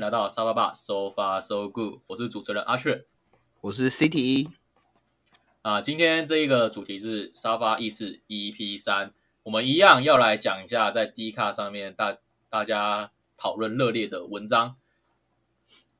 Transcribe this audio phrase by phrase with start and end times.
[0.00, 3.04] 来到沙发吧，So far so good，我是主持人阿雀
[3.60, 4.48] 我是 CT，
[5.60, 5.82] 啊。
[5.82, 12.16] 今天这一个主题是沙发意识 EP 三，我们一样要来讲一下在 D 卡上面大
[12.48, 14.76] 大家讨论热烈的文章。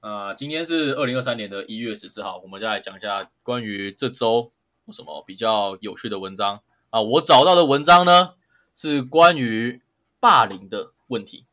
[0.01, 4.51] 啊，今天是二零二三年的一月十四号，我们就来讲一下关于这周
[4.87, 7.03] 有什么比较有趣的文章啊。
[7.03, 8.37] 我找到的文章呢
[8.75, 9.83] 是关于
[10.19, 11.45] 霸凌的问题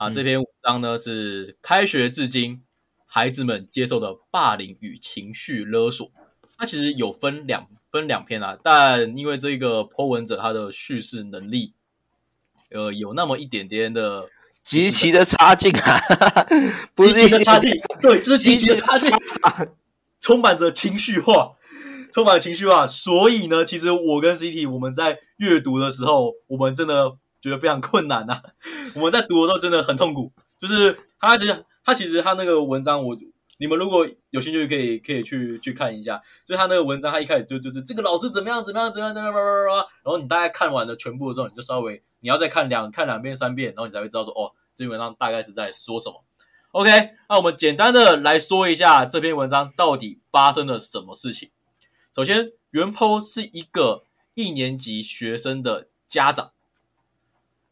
[0.00, 0.08] 啊。
[0.08, 2.62] 嗯这篇文章呢是开学至今
[3.06, 6.10] 孩子们接受的霸凌与情绪勒索。
[6.56, 11.74] 它其实有分两分两篇啊，但因为这个 po 文者他的叙事能力，
[12.70, 14.28] 呃，有那么一点点的
[14.62, 16.00] 极其的差劲啊，
[16.94, 19.10] 不是极其的差劲，对，这是极其的差劲
[20.20, 21.56] 充满着情绪化，
[22.12, 22.86] 充满情绪化。
[22.86, 28.42] 所以呢，其实我跟 CT 我们在阅读的时候，我们真的觉得非常困难呐、
[28.94, 33.16] 我们在读的时候真的很痛苦，就是他其实他其实他那个文章我。
[33.62, 36.18] 你们如果有兴趣，可以可以去去看一下。
[36.46, 39.36] 就是他那个文章，他一开始就就是这个老师怎么样怎么样怎么样怎么样，
[40.02, 46.24] 然后你大概看完了全部的时候，你就稍微你要再看两看两遍三遍，然后你才会知道说哦，这篇文章大概是在说什么。
[46.70, 51.50] OK，那我们简单的来说一下这篇文章到底发生了什么事情。
[52.16, 56.52] 首先，袁坡是一个一年级学生的家长，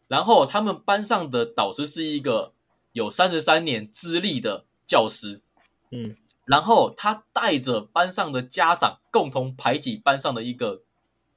[0.09, 2.53] 然后他们班上的导师是一个
[2.93, 5.43] 有三十三年资历的教师，
[5.91, 10.83] 嗯，然后他带着班上的家长共同排挤班上的一个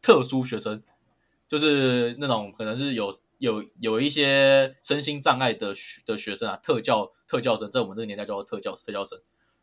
[0.01, 0.81] 特殊学生，
[1.47, 9.19] 就是那种可能是有有有一些身心障碍的学的学生啊，特教特教生，在我们这个年代叫做特教特教生。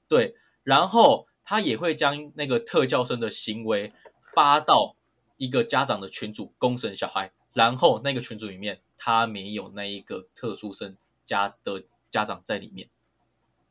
[0.07, 3.93] 对，然后他也会将那个特教生的行为
[4.35, 4.97] 发到
[5.39, 12.89] 一个家长的群组公审小孩，然后那个群组里面他没有那一个特殊生家的家长在里面，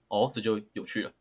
[0.07, 1.11] 哦，这就有趣了。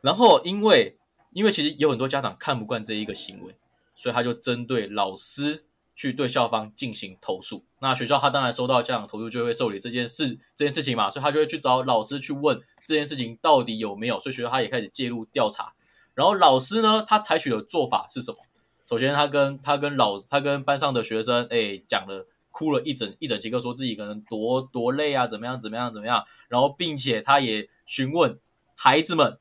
[0.00, 0.98] 然后因为
[1.32, 3.56] 因为其实有很多家长看不惯这一个行为，
[3.94, 5.64] 所以他就针对老师
[5.94, 7.64] 去对校方进行投诉。
[7.78, 15.74] 那学校他当然收到家长投诉，就会受理这件事这件事情嘛，所以他就会去找老师去问这件事情到底有没有，所以学校他也开始介入调查。
[16.14, 18.38] 然后老师呢，他采取的做法是什么？
[18.86, 26.24] 首先，他跟他跟老他跟班上的学生，哎，讲了哭了一整一整节课，说自己可能多多累啊，怎么样怎么样怎么样。
[26.48, 28.38] 然后，并且他也询问
[28.74, 29.38] 孩子们，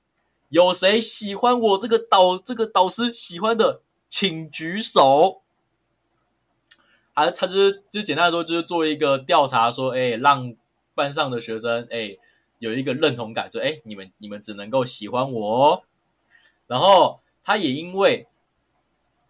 [0.50, 5.41] 有谁喜欢我这个导这个导师喜欢的，请举手。
[7.13, 10.56] 啊，他就是就简单来说，就是做一个调查，说，哎，让
[10.96, 12.18] 班上的学生，哎，
[12.59, 15.84] 有一个认同感，说，哎，你们你们只能够喜欢我哦。
[16.68, 18.28] 然后他也因为，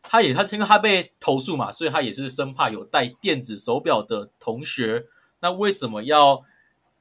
[0.01, 5.05] 他也他因为他被投诉嘛，所以他也是生怕有带电子手表的同学。
[5.39, 6.43] 那为什么要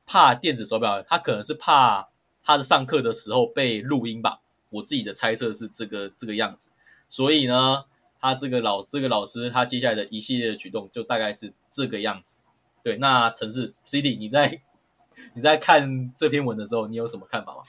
[0.06, 1.02] 怕电子手表？
[1.02, 2.08] 他可能是怕
[2.42, 4.40] 他的上课的时候被录音吧。
[4.70, 6.70] 我自己的猜测是这个这个样子。
[7.08, 7.84] 所以呢，
[8.20, 12.38] 他这个老这个老师他接下来的一系列的举动就大概是这个样子。
[12.82, 14.62] 对，那城市 CD，你在
[15.34, 17.62] 你在看这篇文的时候，你有什么看法吗？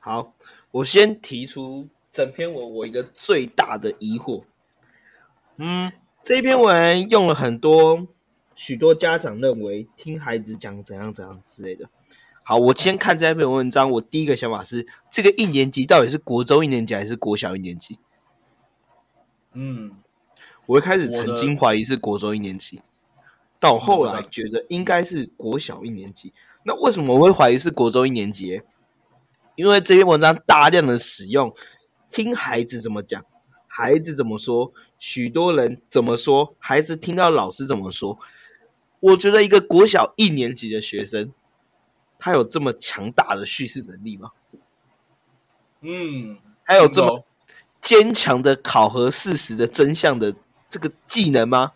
[0.00, 0.32] 好，
[0.72, 4.42] 我先提出整篇文我一个最大的疑惑，
[5.56, 5.92] 嗯
[6.22, 8.06] 这一篇文用了很多
[8.54, 11.88] 许多家长认为听孩子讲怎样怎样之类的。
[12.44, 17.98] 好，我先看这篇文章，我第一个想法是，这个一年级到底是国中一年级还是国小一年级？
[19.52, 19.92] 嗯，
[20.66, 22.82] 我一开始曾经怀疑是国中一年级，
[23.60, 26.32] 到后来觉得应该是国小一年级。
[26.64, 28.62] 那为什么我会怀疑是国中一年级？
[29.54, 31.54] 因为这篇文章大量的使用
[32.08, 33.24] 听孩子怎么讲，
[33.74, 38.18] 孩子怎么说，许多人怎么说，孩子听到老师怎么说。
[39.00, 41.32] 我觉得一个国小一年级的学生，
[42.18, 44.32] 他有这么强大的叙事能力吗？
[45.80, 47.24] 嗯，还有这么
[47.80, 50.34] 坚强的考核事实的真相的
[50.68, 51.72] 这个技能吗？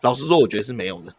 [0.00, 1.14] 老实说，我觉得是没有的。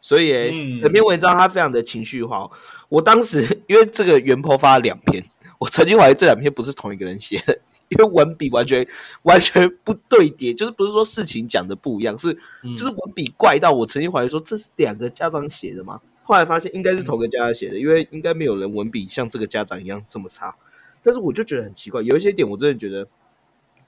[0.00, 2.48] 所以、欸嗯整篇文章他非常的情绪化。
[2.88, 8.86] 我当时因为这个原 po 发了两篇，我曾经怀疑这两篇不是同一个人写的，因为文笔完全
[9.22, 12.32] 完全不对叠， 就是不是说事情讲的不一样，是
[12.62, 16.00] 嗯就是文笔怪到我曾经怀疑说这是两个家长写的吗？
[16.22, 20.54] 后来发现应该是同个家长写的，因为应该没有人文笔像这个家长一样这么差。
[21.02, 23.08] 但是我就觉得很奇怪，有一些点我真的觉得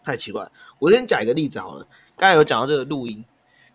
[0.02, 0.50] 太奇怪了。
[0.81, 3.25] 我先讲一个例子好了，刚才有讲到这个录音，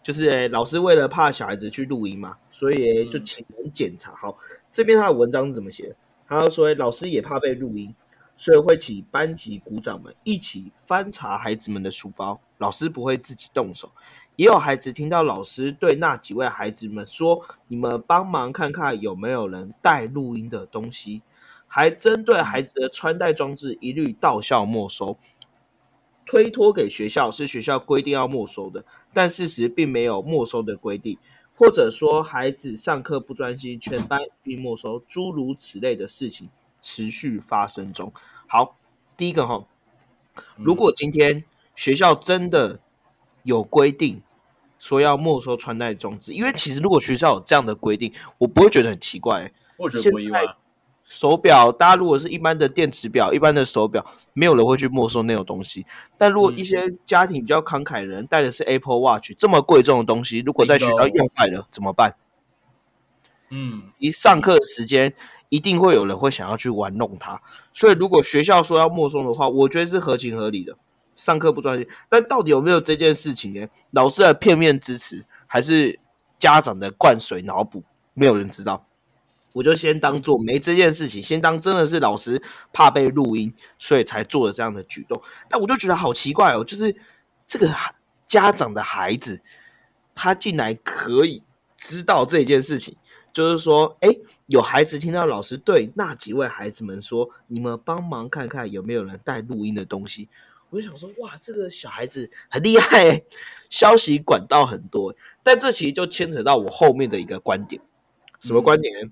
[0.03, 4.11] 就是、诶老师为了怕小孩子去录音嘛，所以诶就请人检查。
[4.15, 4.37] 好，
[4.71, 5.95] 这边他的文章是怎么写的？
[6.27, 7.93] 他说诶老师也怕被录音，
[8.37, 13.91] 所以会请班级鼓掌们一起翻查孩子们的书包，老师不会自己动手，
[14.37, 21.23] 也有孩子听到老师对那几位孩子们说：“你们帮忙看看有没有人带录音的东西。”
[21.69, 25.17] 还针对孩子的穿戴装置一律到校没收，
[26.25, 31.17] 推脱给学校是学校规定要没收的，但事实并没有没收的规定，
[31.57, 36.47] 或者说孩子上课不专心，全班并没收，诸如此类的事情。
[36.87, 38.13] 持续发生中。
[38.47, 38.77] 好，
[39.17, 39.65] 第一个哈，
[40.55, 41.43] 如果今天
[41.75, 42.79] 学校真的
[43.43, 44.21] 有规定
[44.79, 50.41] 说要没收穿戴装置，因为其实如果学校有这样的规定，我不会觉得很奇怪、我觉得不意外。
[51.03, 55.85] 手表，大家如果是一般的电子表、一般的手表，没有人会去没收那种东西。
[56.17, 62.15] 但如果一些家庭比较慷慨的人带的是 Apple Watch 这么贵重的东西，如果在学校用坏了怎么办？
[63.49, 65.13] 嗯，一上课时间
[65.49, 67.41] 一定会有人会想要去玩弄它，
[67.73, 70.75] 所以如果学校说要没收的话，我觉得是合情合理的。
[71.15, 73.67] 上课不专心，但到底有没有这件事情呢？
[73.89, 75.99] 老师的片面支持，还是
[76.37, 77.83] 家长的灌水脑补？
[78.13, 78.85] 没有人知道。
[79.53, 82.39] 我就先当做没这件事情，先当真的是老师
[82.71, 85.19] 怕被录音，所以才做了这样的举动。
[85.49, 86.95] 但我就觉得好奇怪哦，就是
[87.47, 87.73] 这个
[88.27, 89.41] 家长的孩子，
[90.13, 91.41] 他竟然可以
[91.75, 92.95] 知道这件事情，
[93.33, 94.09] 就是说，哎，
[94.47, 100.27] 有孩子听到老师对那几位孩子们说：“你们帮忙看看有没有人带录音的东西。”
[100.69, 103.23] 我就想说，哇，这个小孩子很厉害，
[103.69, 105.15] 消息管道很多。
[105.43, 107.81] 但这其实就牵扯到我后面的一个观点，
[108.41, 109.11] 什么观点？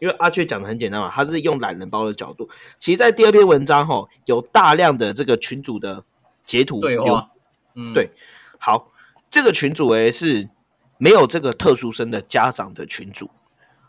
[0.00, 2.50] 因为阿雀讲的很简单嘛，他是用懒人包的角度。
[2.78, 6.04] 其实，在第二篇文章哈，有大量的这个群主的
[6.42, 7.30] 截图对话，
[7.74, 8.10] 嗯，对，
[8.58, 8.90] 好，
[9.30, 10.50] 这个群主诶是
[10.98, 13.30] 没有这个特殊生的家长的群主，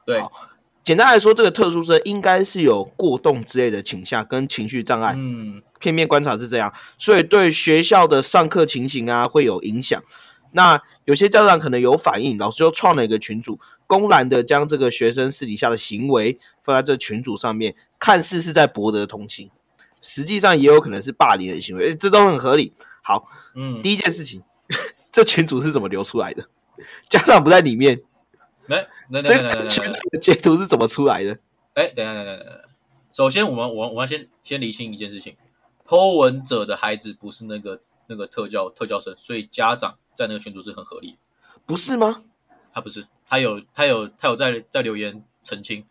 [0.06, 0.22] 对，
[0.86, 10.02] 简单来说，这个特殊生应该是有过动之类的倾向跟情绪障碍，嗯，片面观察是这样，所以对学校的上课情形啊会有影响。
[10.52, 19.50] 那有些家长可能有反应，老师就创了一个群组，公然的将这个学生私底下的行为放在这群组上面，看似是在博得同情，
[20.02, 22.72] 实际上也有可能是霸凌的行为，这都很合理。
[23.02, 24.44] 好，嗯，第一件事情，
[25.12, 26.48] 这群组是怎么流出来的？
[27.10, 28.00] 家长不在里面，
[28.68, 28.88] 来，
[29.22, 31.38] 这个群组的截图是怎么出来的？
[31.74, 32.62] 哎，等下，等下，等下，
[33.12, 35.36] 首先，我们，我，我要先先理清一件事情
[35.86, 39.98] ，Po 文者的孩子不是那个那个特教特教生，所以家长。
[40.18, 41.18] 在那个群组是很合理，
[41.66, 42.24] 不是吗？
[42.72, 45.86] 他不是，他有他有他有在在留言澄清，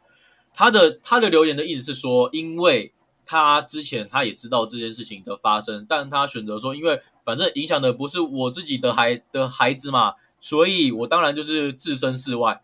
[0.54, 2.94] 他的他的留言的意思是说，因为
[3.26, 12.62] 他之前他也知道这件事情的发生，但他选择说，因为反正影响的不是我自己的孩的孩子嘛，所以我当然就是置身事外。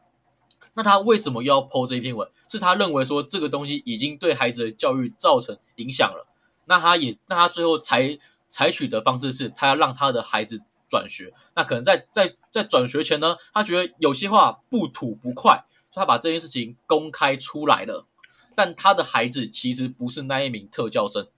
[0.75, 2.29] 那他为什么要剖这一篇文？
[2.49, 6.27] 是他认为说这个东西已经对孩子的教育造成影响了，
[6.67, 8.19] 那他也那他最后采
[8.49, 10.63] 采取的方式是他要让他的孩子。
[10.91, 18.07] 转学，那可能在在在转学前呢，他觉得有些话不吐不快，所以他把这件事情公开出来了。
[18.57, 21.29] 但他的孩子其实不是那一名特教生，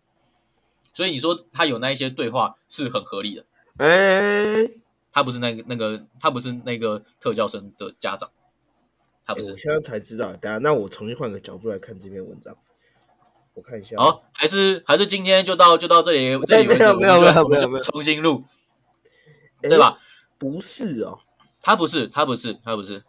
[0.94, 3.44] 所以你说他有那一些对话是很合理的。
[3.76, 4.70] 哎，
[5.12, 8.30] 他不是那个那个，他不是那个特教生的家长，
[9.24, 9.52] 他不是。
[9.52, 12.56] 我现在才知道，等下那我重新换个角度来看这篇文章，
[13.54, 13.96] 我看一下。
[13.96, 18.44] 好，还是还是今天就到就到这里，这里为止，没有没有没有没有重新录。
[19.60, 20.00] 对吧？
[20.38, 21.20] 不是哦，
[21.62, 23.04] 他不是，他不是，他不是，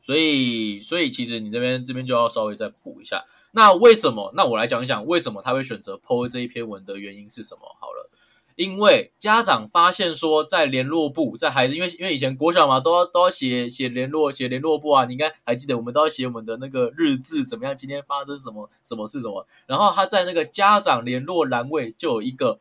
[0.00, 3.26] 所以，所以其实你这边这边就要稍微再补一下。
[3.50, 4.32] 那为什么？
[4.34, 7.60] 那我来讲一讲为什么他会选择 PO 这一篇文的原因是什么？
[7.78, 8.08] 好了，
[8.56, 17.76] 因为家长发现说，在联络部，在孩子，因为因为以前国小嘛，都要都要写写联络写联络部啊，你应该还记得，我们都要写我们的那个日志，怎么样？
[17.76, 19.46] 今天发生什么什么事什么？
[19.66, 22.58] 然后他在那个家长联络栏位就有一个，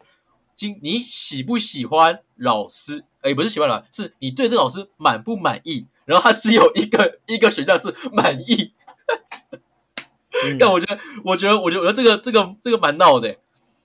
[0.56, 3.04] 今你喜不喜欢老师？
[3.22, 5.88] 哎，不是喜欢老师是你对这个老师满不满意？
[6.06, 8.74] 然后他只有一个一个选项是满意。
[10.60, 13.38] 但我觉得，我觉得，我觉得，我觉得这个这个这个蛮闹的，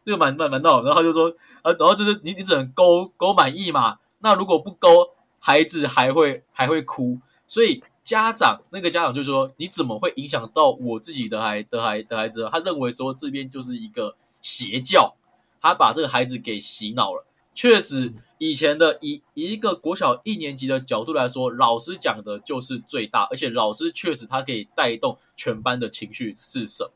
[0.06, 0.82] 这个蛮蛮蛮闹。
[0.82, 1.28] 然后他就说，
[1.60, 3.98] 啊，然后就是你你只能勾勾满意嘛。
[4.20, 7.18] 那如果不勾，孩子还会还会哭。
[7.46, 12.48] 所以家长那个家长就说，你怎么会影响到我自己的孩的孩的孩子？
[12.50, 15.16] 他认为说这边就是一个邪教，
[15.60, 17.26] 他把这个孩子给洗脑了。
[17.54, 18.14] 确实。
[18.38, 26.84] 以前的以一个国小一年级的角度来说，老师讲的就是最大，而且老师确实他可以带动全班的情绪是什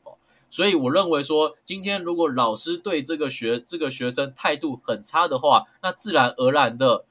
[0.51, 7.05] 所以我认为说，今天如果老师对这个学这个学生态度很差的话，那自然而然的，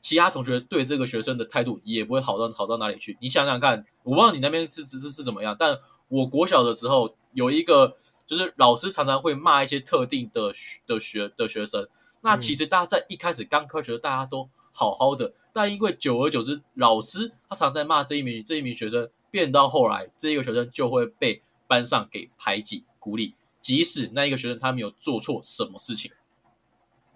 [0.00, 3.18] 其他同学对这个学生的态度也不会好到好到哪里去。
[3.20, 7.92] 你想想看，我不知道你那边是是是怎么样，但我国小的时候有一个，
[8.26, 10.50] 就是老师常常会骂一些特定的
[10.86, 11.86] 的学的学生。
[12.22, 26.10] 那其实大家在一开始刚开学，大家都好好的，但因为久而久之，老师他常在骂这一名这一名学生，变到后来，这一个学生就会被班上给排挤孤立，即使那一个学生他没有做错什么事情。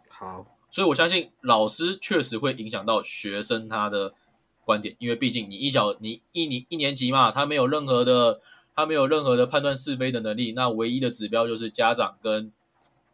[0.09, 4.15] 好，所以我相信老师确实会影响到学生他的
[4.65, 8.41] 观点，因为毕竟你一小你一年一年级嘛，他没有任何的
[8.77, 12.53] 他没有任何的判断是非的能力，那唯一的指标就是家长跟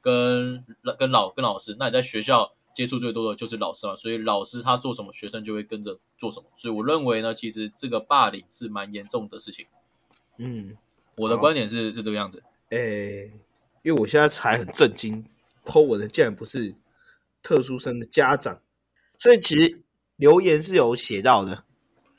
[0.00, 0.64] 跟
[0.99, 1.76] 跟老跟老师。
[1.78, 6.47] 那你在学校接触最多的就是老师嘛，所以老师他做什么，学生就会跟着做什么。
[6.55, 9.66] 所以我认为呢，其实这个霸凌是蛮严重的事情。
[10.37, 10.76] 嗯，
[11.16, 12.42] 我的观点是是这个样子。
[12.70, 13.32] 诶、
[13.82, 15.25] 因为我现在才很震惊
[15.64, 16.75] ，Po 文的竟然不是
[17.42, 18.61] 特殊生的家长，
[19.18, 19.80] 所以其实
[20.16, 21.64] 留言是有写到的。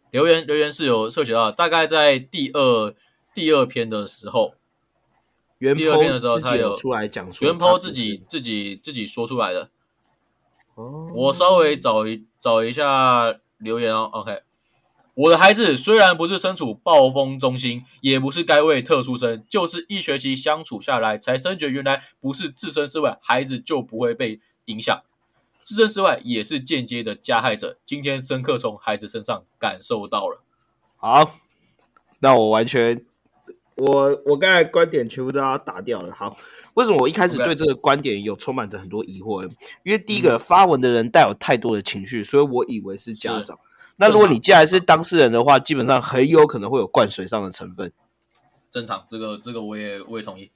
[0.10, 2.96] 留言留言是有涉及到，大概在第二
[3.34, 4.54] 第二篇的时候，
[5.58, 9.70] 原第二篇的时候他有出来讲说，原 po 自己自己自己说出来的。
[10.76, 14.10] 哦，我稍微找一找一下留言哦。
[14.14, 14.42] OK，
[15.18, 25.02] 我的孩子虽然不是身处暴风中心，也不是该位特殊生，就是一学期相处下来，才深觉原来不是置身事外，孩子就不会被影响。
[25.64, 27.80] 置身事外也是间接的加害者。
[27.84, 30.44] 今天深刻从孩子身上感受到了。
[30.98, 31.40] 好，
[32.20, 33.04] 那我完全，
[33.76, 36.14] 我我刚才观点全部都要打掉了。
[36.14, 36.38] 好，
[36.76, 39.50] 为什么我一开始对这个观点有充满着很多疑惑呢？
[39.82, 43.58] 因为第一个、发文的人带有太多的情绪，所以我以为是家长。
[43.98, 47.92] 那如果你既然是当事人的话，基本上很有可能会有灌水上的成分。
[48.70, 50.52] 正常，这个这个我也我也同意。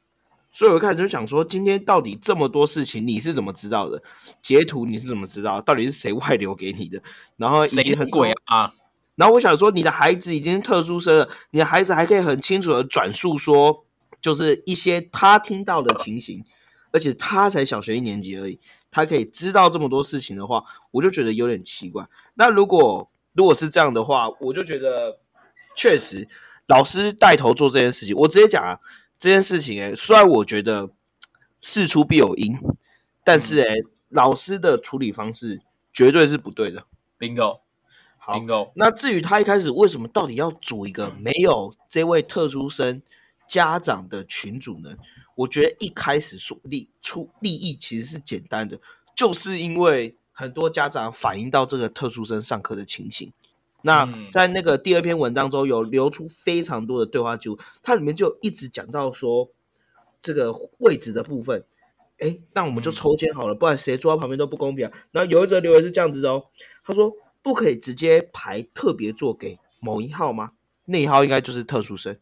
[0.51, 4.03] 所以我一开始就想说，今天到底这么多事情你是怎么知道的？
[4.41, 5.61] 截图你是怎么知道？
[5.61, 7.01] 到底是谁外流给你的？
[7.37, 8.71] 然后以谁很多鬼啊？
[9.15, 13.85] 然后我想说，你的孩子已经特殊生了，你的孩子还可以很清楚的转述说，
[14.21, 16.43] 就是一些他听到的情形，
[16.91, 22.07] 而且他才小学一年级而已，他可以知道这么多事情的话，我就觉得有点奇怪。
[22.33, 25.19] 那如果如果是这样的话，我就觉得
[25.75, 26.27] 确实
[26.67, 28.79] 老师带头做这件事情，我直接讲啊，
[29.19, 30.89] 这件事情哎、虽然我觉得
[31.61, 32.57] 事出必有因，
[33.23, 33.75] 但是哎、
[34.09, 35.61] 老师的处理方式
[35.93, 36.85] 绝对是不对的。
[37.19, 37.61] Bingo
[38.17, 43.01] 好，Bingo，那至于他一开始为什么到底要组一个没有这位特殊生
[43.47, 44.95] 家长的群组呢？
[45.35, 48.79] 我觉得一开始所利出利益其实是简单的，
[49.15, 53.31] 就是因为很多家长反映到这个特殊生上课的情形。
[53.83, 59.49] 那嗯在那个第二篇文章中有流出非常多的对话记录，它里面就一直讲到说
[60.21, 61.63] 这个位置的部分。
[62.19, 64.91] 哎，那我们就嗯抽签好了，不然谁坐在旁边都不公平啊。
[65.11, 66.45] 然后有一则留言是这样子哦，
[66.83, 70.51] 他说不可以直接排特别座给某一号吗？
[70.85, 72.17] 那一号应该就是特殊生，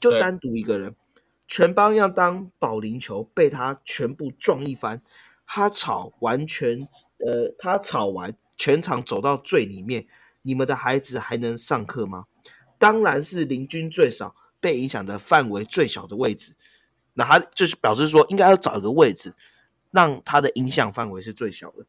[0.00, 0.94] 就对单独一个人，
[1.46, 5.00] 全班要当保龄球被他全部撞一番，
[5.50, 6.78] 他吵完全
[7.26, 10.06] 呃，他吵完全场走到最里面，
[10.42, 12.26] 你们的孩子还能上课吗？
[12.78, 16.54] 当然是邻居最少被影响的范围最小的位置。
[17.14, 19.34] 那他就是表示说，应该要找一个位置，
[19.90, 21.86] 让他的影响范围是最小的。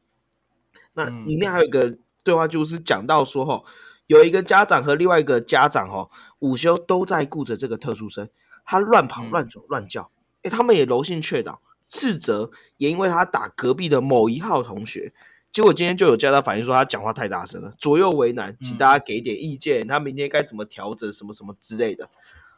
[0.93, 3.63] 那嗯里面还有一个对话，就是讲到说，哈，
[4.07, 8.29] 有一个家长和另外一个家长，哈，午休都在顾着这个特殊生，
[8.65, 10.09] 他乱跑、嗯乱走、乱叫，
[10.43, 15.11] 诶，他们也柔性劝导，斥责也因为他打隔壁的某一号同学。
[15.51, 22.07] 结果今天就有家长反映说他讲话太大声了，左右为难，请嗯大家给点意见，他明天该怎么调整，什么什么之类的。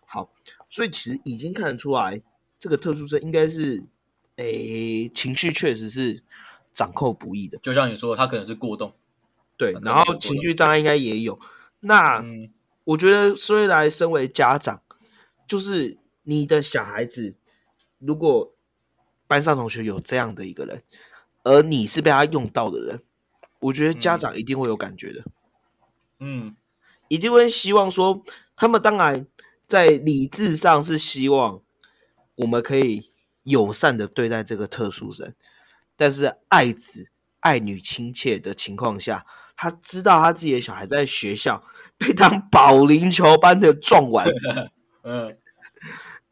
[0.05, 0.29] 好，
[0.69, 2.21] 所以其实已经看得出来，
[2.59, 3.81] 这个特殊生应该是，
[4.35, 6.21] 诶，情绪确实是
[6.73, 8.93] 掌控不易的，就像你说，他可能是过动。
[9.55, 11.39] 对然后情绪障碍应该也有。
[11.79, 12.49] 那、嗯，
[12.83, 14.81] 我觉得，虽然身为家长，
[15.47, 17.35] 就是你的小孩子，
[17.99, 18.53] 如果
[19.31, 20.83] 班上同学有这样的一个人，
[21.43, 23.01] 而你是被他用到的人，
[23.61, 25.23] 我觉得家嗯长一定会有感觉的，
[26.19, 26.53] 嗯，
[27.07, 28.21] 一定会希望说，
[28.57, 29.25] 他们当然
[29.65, 31.61] 在理智上是希望
[32.35, 33.09] 我们可以
[33.43, 35.33] 友善的对待这个特殊生，
[35.95, 37.07] 但是爱子
[37.39, 41.63] 爱女亲切的情况下，他知道他自己的小孩在学校
[41.97, 44.27] 被当保龄球般的撞完，
[45.03, 45.37] 嗯，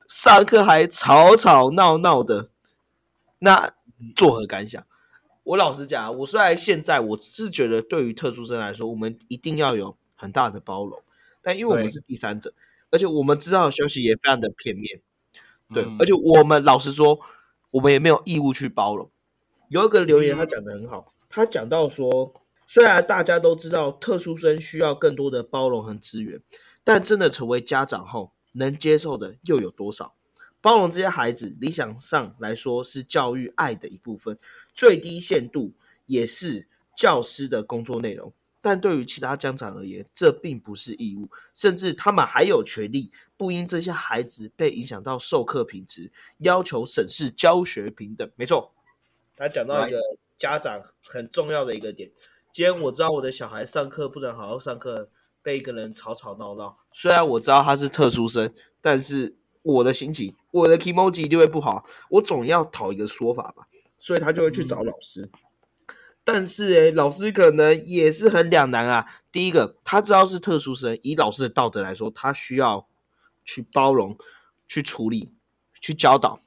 [0.09, 2.49] 上课还吵吵闹闹的，
[3.39, 3.73] 那
[4.15, 4.85] 作何感想？
[5.43, 11.01] 我老实讲啊，我虽然现在我是觉得对于特殊生来说，我们一定要有很大的包容，
[11.41, 12.53] 但因为我们是第三者，
[12.91, 15.01] 而且我们知道的消息也非常的片面，
[15.73, 17.19] 对，嗯而且我们老实说，
[17.71, 19.09] 我们也没有义务去包容。
[19.69, 22.33] 有一个留言他讲的很好，他讲到说，
[22.67, 26.39] 虽然大家都知道特殊生需要更多的包容和资源，
[26.83, 30.13] 但真的成为家长后，能接受的又有多少？
[30.61, 34.37] 包容这些孩子，理想上来说是教育爱的一部分，
[34.73, 35.73] 最低限度
[36.05, 38.33] 也是教师的工作内容。
[38.61, 48.29] 但对于其他家长而言，这并不是义务，甚至他们还有权利不因这些孩子被影响到授课品质，要求审视教学平等。
[48.35, 48.73] 没错，
[49.37, 49.97] 他讲到一个
[50.37, 52.11] 家长很重要的一个点。
[52.51, 55.09] 今天我知道我的小孩上课不能好好上课，
[55.41, 56.79] 被一个人吵吵闹闹。
[56.91, 61.85] 虽然我知道他是特殊生，但是我的心情，我的 emoji 一定会不好。
[62.09, 63.67] 我总要讨一个说法吧，
[63.99, 65.29] 所以他就会去找老师。
[66.23, 69.07] 但是诶，老师可能也是很两难啊。
[69.31, 72.87] 第一个，他知道是特殊生，以老师的道德来说，他需要
[73.43, 74.17] 去包容、
[74.67, 75.31] 去处理、
[75.81, 76.41] 去教导。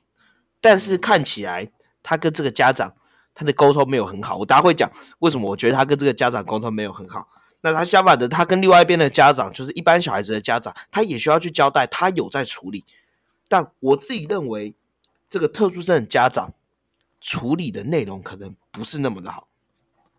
[0.60, 2.94] 但是看起来他跟这个家长
[3.34, 4.36] 他的沟通没有很好。
[4.36, 4.88] 我大家会讲
[5.18, 5.50] 为什么？
[5.50, 7.26] 我觉得他跟这个家长沟通没有很好。
[7.62, 12.84] 那他相反的，他跟另外一边的家长，就是一般小孩子的家长，他也需要去交代，他有在处理。
[13.52, 14.74] 但我自己认为，
[15.28, 16.54] 这个特殊生的家长
[17.20, 19.46] 处理的内容可能不是那么的好。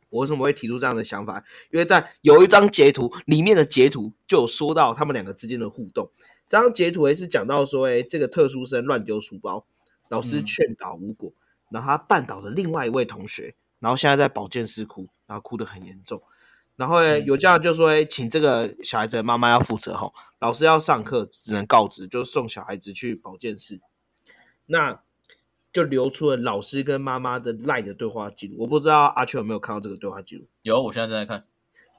[0.10, 1.44] 我为什么会提出这样的想法？
[1.72, 6.12] 因为在有一张截图里面的截图就有说到他们两个之间的互动。
[6.48, 9.66] 这张截图也是讲到说，哎，这个特殊生乱丢书包，
[10.10, 11.34] 老师劝导无果，
[11.72, 16.22] 然后他绊倒了另外一位同学，然后现在在保健室哭，然后哭得很严重。
[16.75, 23.82] 然后有家长就说，哎，请这个小孩子的妈妈要负责吼，老师要上课只能告知，就送小孩子去保健室。
[24.65, 25.01] 那。
[25.74, 30.46] 就流出了老师跟妈妈的赖的对话记录，我不知道阿秋有没有看到这个对话记录？
[30.62, 31.48] 有，我现在正在看。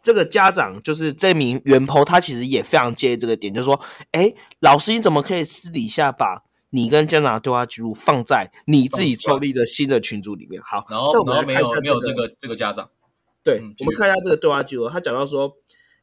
[0.00, 3.80] 这个家长就是这名袁婆，他其实也非常介意这个点，就是说，
[4.12, 10.62] 哎，老师你怎么可以私底下把你跟家长的对话记录放在你自己创立的新的群组里面？
[10.62, 12.88] 好，然后然后没有没有这个这个家长，
[13.44, 15.56] 对，我们看一下这个对话记录，他讲到说，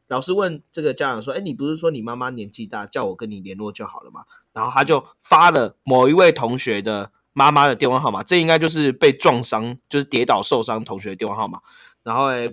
[0.07, 4.25] 老师问这个家长说，哎，你不是说你妈妈年纪大，叫我跟你联络就好了嘛？
[4.53, 7.11] 然后他就发了某一位同学的。
[7.33, 11.61] 妈妈的电话号码，这应该就是被撞伤，就是跌倒受伤同学的电话号码。
[12.03, 12.49] 然后诶，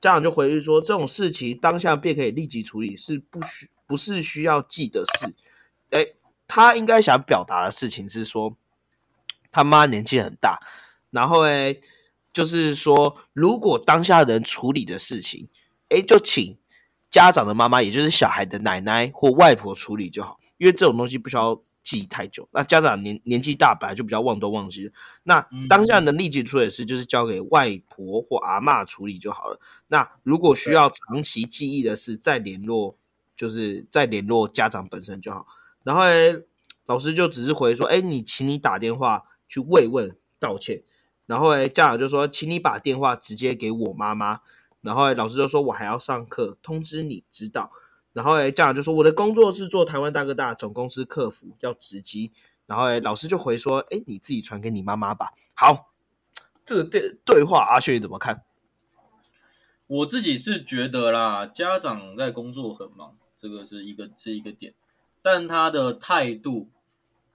[0.00, 5.32] 家长就回忆说，这种事情当下便可以立即处理，是不需不是需要记的事。
[5.90, 6.16] 诶，
[6.48, 8.56] 他应该想表达的事情是说，
[9.52, 10.58] 他妈年纪很大，
[11.10, 11.80] 然后诶，
[12.32, 15.48] 就是说，如果当下人处理的事情，
[15.88, 16.58] 诶，就请
[17.10, 21.62] 家长的妈妈，也就是小孩的奶奶或外婆处理就好，因为这种东西不需要。
[21.82, 24.92] 记忆太久，那家长年年纪大，本来就比较忘东忘西。
[25.22, 29.58] 那当下能立即处理的事，就是交给外婆或阿妈处理就好了。
[29.88, 32.98] 那如果需要长期记忆的事，再联络，
[33.34, 35.46] 就是再联络家长本身就好。
[35.82, 36.02] 然后
[36.84, 40.82] 老师就只是回说：“哎，你请你打电话去慰问道歉。”
[41.30, 44.40] 然后诶家长就说：“请你把电话直接给我妈妈。”
[44.82, 47.70] 然后老师就说：“我还要上课，通知你知道。”
[48.12, 52.32] 然后诶，家长就说：“我的工作是做台湾大哥大总公司客服，要直击。”
[52.66, 55.92] 然后诶，老师就回说：“哎，你自己传给你妈妈吧。”好，
[56.66, 58.42] 这个对对话，阿轩你怎么看？
[59.86, 64.74] 我自己是觉得啦，家长在工作很忙，这个是一个是一个点，
[65.22, 66.70] 但他的态度，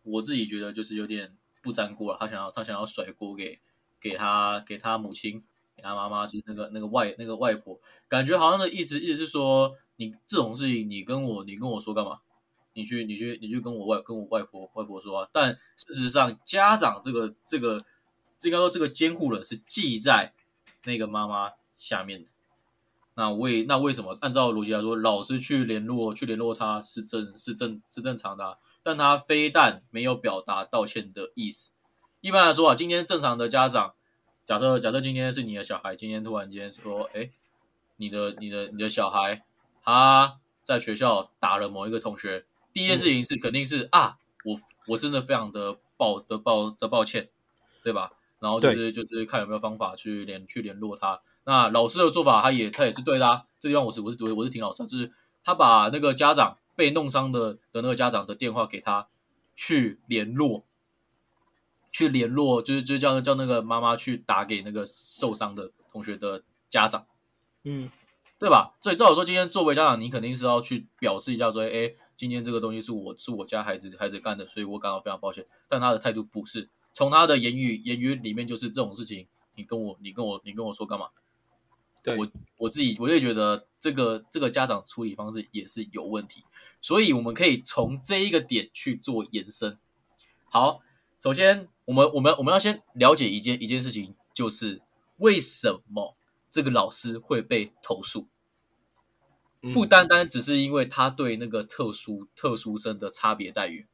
[0.04, 2.18] 我自己觉得就是有点不沾锅了。
[2.20, 3.62] 他想要他想要甩锅给
[4.10, 5.44] 给他给他母亲
[5.76, 9.76] 给他妈妈，就是那个那个外那个外婆，感觉好像的意思意思是说。
[9.98, 12.20] 你这种事情，你跟我，你跟我说干嘛？
[12.74, 15.30] 你去，你去，你去跟我外，跟我外婆，外婆说啊。
[15.32, 17.86] 但事实上，家长这个，这个
[18.38, 20.34] 这，应该说这个监护人是记在
[20.84, 22.28] 那个妈妈下面的。
[23.14, 24.18] 那为那为什么？
[24.20, 28.58] 按照逻辑来说，老师去联络，去联络他是正，是正，是正常的。
[28.84, 31.72] 但他非但没有表达道歉的意思。
[32.26, 33.94] 一般来说啊，今天正常的家长，
[34.48, 37.30] 假设假设今天是你的小孩，今天突然间说，哎，
[37.98, 39.46] 你的，你的，你的小孩。
[39.84, 47.30] 他在学校打了某一个同学，第一件事情是肯定是啊，我我真的非常的抱的抱的抱歉，
[47.84, 48.14] 对吧？
[48.40, 51.22] 然后就是就是看有没有方法去联去联络他。
[51.44, 53.46] 那老师的做法，他也他也是对的。
[53.60, 55.12] 这地方我是我是我是挺老实，就是
[55.44, 59.08] 他把那个家长被弄伤的的那个家长的电话给他
[59.56, 60.66] 去联络，
[61.96, 67.06] 去联络，就是就叫叫那个妈妈去打给那个受伤的同学的家长，
[67.64, 67.90] 嗯。
[68.38, 68.76] 对吧？
[68.82, 75.46] 所以照我说，今天作为家长，你肯定是要去表示一下，说，哎，今天这个东西是我是我家孩子孩子干的，所以我感到非常抱歉。
[75.70, 81.08] 但他的态度不是，从他的言语言语里面就是这种事情，你跟我你跟我你跟我说干嘛？
[82.04, 82.28] 对我
[82.58, 86.44] 我自己我也觉得这个这个家长处理方式也是有问题，
[86.82, 89.78] 所以我们可以从这一个点去做延伸。
[90.44, 90.82] 好，
[91.26, 94.84] 首先我们我们我们要先了解一件一件事情，就是
[95.18, 96.16] 为什么。
[96.52, 98.28] 这个老师会被投诉，
[99.74, 103.86] 不单单只是因为他对那个特殊特殊生的差别待遇。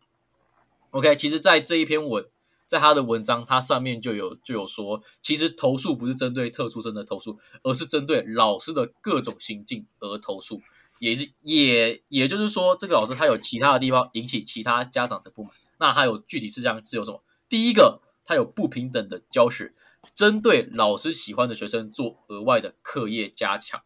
[0.91, 2.27] OK，其实，在这一篇文，
[2.67, 10.61] 在他的文章，他上面就有就有说，其实投诉不是针对特殊生的投诉，而是针对老师的各种行径而投诉，
[10.99, 15.53] 也是也也就是说，这个老师他有其他的地方引起其他家长的不满。
[15.81, 17.23] 那还有具体事项是有什么？
[17.49, 19.73] 第一个，他有不平等的教学，
[20.13, 23.81] 针对老师喜欢的学生做额外的课业加强。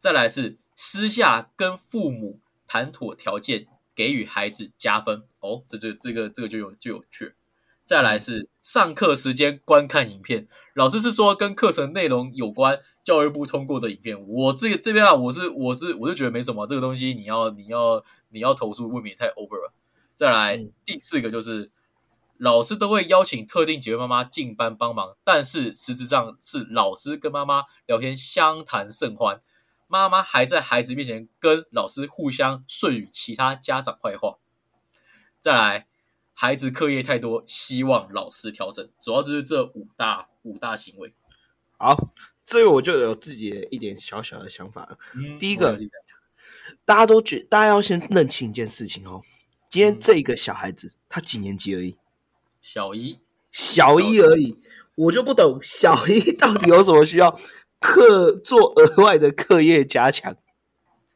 [0.00, 5.22] 再来是私下跟父母谈妥条件，给予孩子加分。
[5.38, 7.34] 哦，这这这个这个就有就有趣。
[7.84, 14.20] 再来是上课时间观看影片，老师是说跟课程内容有关，教育部通过的影片。
[14.26, 19.72] 我这个这边啊，我是我是我是觉得没什么，这个东西你要你要你要投诉，未免太 over 了。
[20.20, 21.70] 再来第四个就是，
[22.36, 29.40] 老师都会邀请特定几位妈妈进班帮忙，但是实质上是老师跟妈妈聊天相谈甚欢，
[29.88, 34.36] 妈妈还在孩子面前跟老师互相顺语其他家长坏话。
[35.38, 35.86] 再来，
[36.34, 41.14] 孩子课业太多，希望老师调整，主要就是这五大五大行为。
[41.78, 42.12] 好，
[42.44, 44.98] 这个我就有自己的一点小小的想法。
[45.38, 45.80] 第一个，
[46.84, 49.22] 大家都觉，大家要先认清一件事情哦。
[49.70, 51.96] 今天这个小孩子，他几年级而已？
[52.60, 53.20] 小一，
[53.52, 54.58] 小一而已。
[54.96, 57.38] 我就不懂，小一到底有什么需要
[57.78, 60.36] 课做额外的课业加强？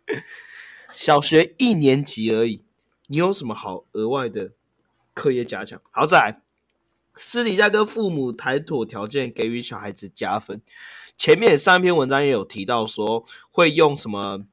[0.89, 2.65] 小学一年级而已，
[3.09, 4.53] 你有什么好额外的
[5.13, 5.83] 课业加强？
[5.91, 6.43] 好，再来，
[7.17, 10.63] 私底下跟父母谈妥条件，给予小孩子加分。
[11.17, 14.45] 前面三篇文章也有提到说，会用什么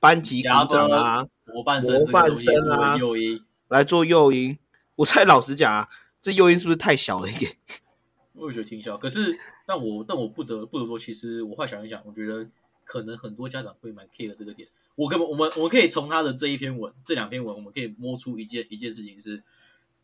[0.00, 1.28] 班级鼓掌啊？
[1.54, 4.58] 模范生，模范生啊，诱因来做诱因。
[4.96, 5.88] 我猜老实讲啊，
[6.20, 7.52] 这诱因是不是太小了一点？
[8.34, 8.98] 我也觉得挺小。
[8.98, 12.44] 可是，但我但我不得不得说，其实我会想一想，我觉得
[12.84, 14.68] 可能很多家长会蛮 care 这个点。
[14.96, 19.44] 我可我们我们可以从他的这一篇文、这两篇文，我们可以摸出一件一件事情是，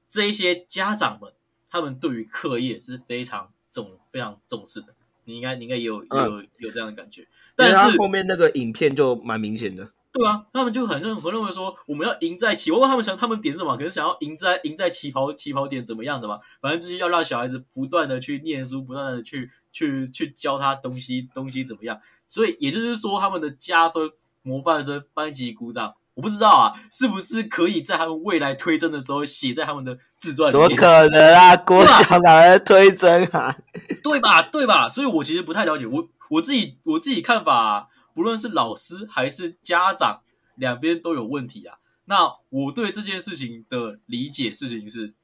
[0.08, 1.32] 这一些家长们
[1.68, 4.94] 他们对于课业是非常重、非常重视的。
[5.24, 7.26] 你应该你应该也有有有这样的感觉。
[7.54, 9.90] 但是后面那个影片就蛮明显的。
[10.12, 16.40] 对啊，他们就很认很认为说，我们要赢在起，我问他们想他们点什么，可是想要赢在赢在起跑起跑点怎么样的嘛？
[16.60, 22.00] 反正就是要让小孩子不断的去念书，不断的去去去教他东西，东西怎么样？
[22.26, 24.10] 所以也就是说，他们的加分
[24.42, 30.68] 模范生班级鼓掌，我不知道啊，是不是可以在他们未来推甄的时候写在他们的自传里面？
[30.70, 31.56] 怎么可能啊？
[31.58, 33.56] 国小哪来推甄啊？
[34.02, 34.42] 对吧？
[34.42, 34.88] 对吧？
[34.88, 37.86] 所以我其实不太了解，我我自己我自己看法。
[38.14, 40.22] 不论是老师还是家长，
[40.56, 41.78] 两边都有问题啊。
[42.04, 45.14] 那我对这件事情的理解事情是，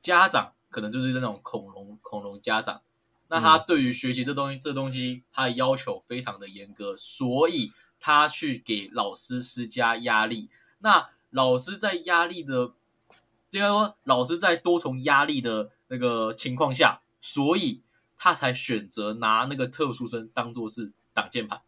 [0.00, 2.82] 家长可能就是那种恐龙恐龙家长，
[3.28, 10.50] 那他对于学习这东西这东西，他的要求非常的严格，所以他去给老师施加压力。
[10.80, 12.72] 那老师在压力的，
[13.50, 17.80] 应该说老师在多重压力的那个情况下，所以
[18.18, 21.62] 他才选择拿那个特殊生当做是挡箭牌。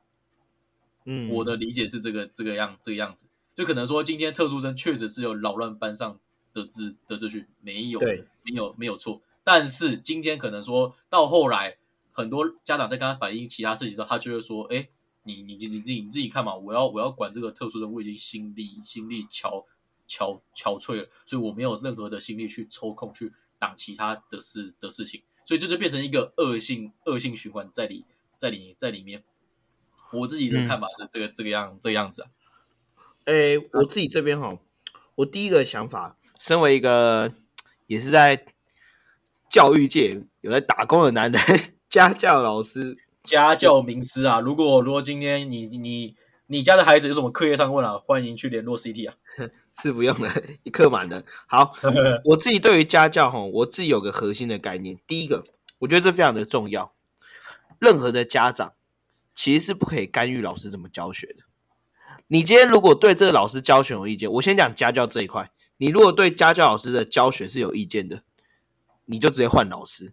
[1.04, 6.18] 嗯，我的理解是这个这个样这个样子，就可能说今天特殊生确实是有扰乱班上
[6.52, 9.20] 的秩的秩序，没有对没有没有错。
[9.44, 11.76] 但是今天可能说到后来，
[12.12, 14.88] 很多家长在跟他反映其他事情时候，他就会说：“哎，
[15.24, 19.64] 你你你你自己你自己看嘛，我要我要管这个特殊生，我已经心力心力憔
[20.08, 28.04] 憔憔悴了，所以我没有任何的心力去抽空去挡其他的事的事情，所以这就变成一个恶性恶性循环在里
[28.38, 29.24] 在里在里面。”
[30.12, 32.28] 我自己的看法是这个这个样这个样子啊，
[33.24, 34.58] 诶，我自己这边哈，
[35.14, 37.32] 我第一个想法，身为一个
[37.86, 38.44] 也是在
[39.48, 41.42] 教育界有在打工的男人，
[41.88, 49.14] 家教老师、家教名师啊，如果如果今天你你你家的孩子有什么课业上问啊，欢迎去联络 CT 啊，
[49.80, 51.24] 是不用的，一课满的。
[51.46, 51.74] 好，
[52.24, 55.44] 我自己对于家教哈，我自己有个核心的概念，第一个，
[55.78, 56.92] 我觉得这非常的重要，
[57.78, 58.74] 任何的家长。
[59.34, 61.44] 其实是不可以干预老师怎么教学的。
[62.28, 65.50] 你今天如果对这个老师教学有意见，我先讲家教这一块。
[65.76, 68.22] 你如果对家教老师的教学是有意见的，
[69.06, 70.12] 你就直接换老师。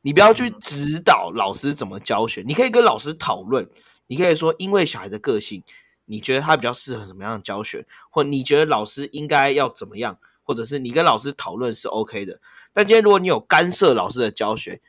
[0.00, 3.68] 你不要去指导老师怎么教学，你可以跟老师讨论。
[4.08, 5.62] 你可以说，因为小孩的个性，
[6.06, 12.40] 你觉得他比较适合什么样的教学，或你觉得老师应该要怎么样，或者是你跟老师讨论是 OK 的。
[12.72, 14.82] 但今天如果你有干涉老师的教学，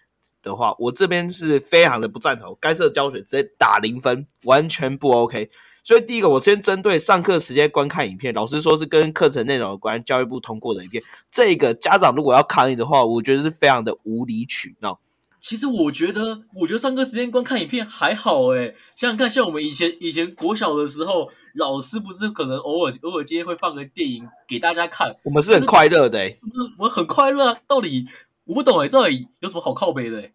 [0.43, 5.49] 的话，我这边是非常的不赞同，该设教学直接打零分，完全不 OK。
[5.83, 14.99] 所以第一个，我先针对上课时间观看影片，老师说是跟课程内容有关，教育部通过的影片，这个家长如果要抗议的话，我觉得是非常的无理取闹。
[15.39, 26.37] 其实我觉得，我觉得上课时间观看影片还好诶，想想看，像我们以前以前国小的时候，老师不是可能偶尔偶尔今天会放个电影给大家看，我们是很快乐的，
[26.77, 27.57] 我们很快乐啊。
[27.67, 28.07] 到底
[28.53, 30.19] 我不懂哎，到底有什么好靠背的？
[30.19, 30.31] 欸，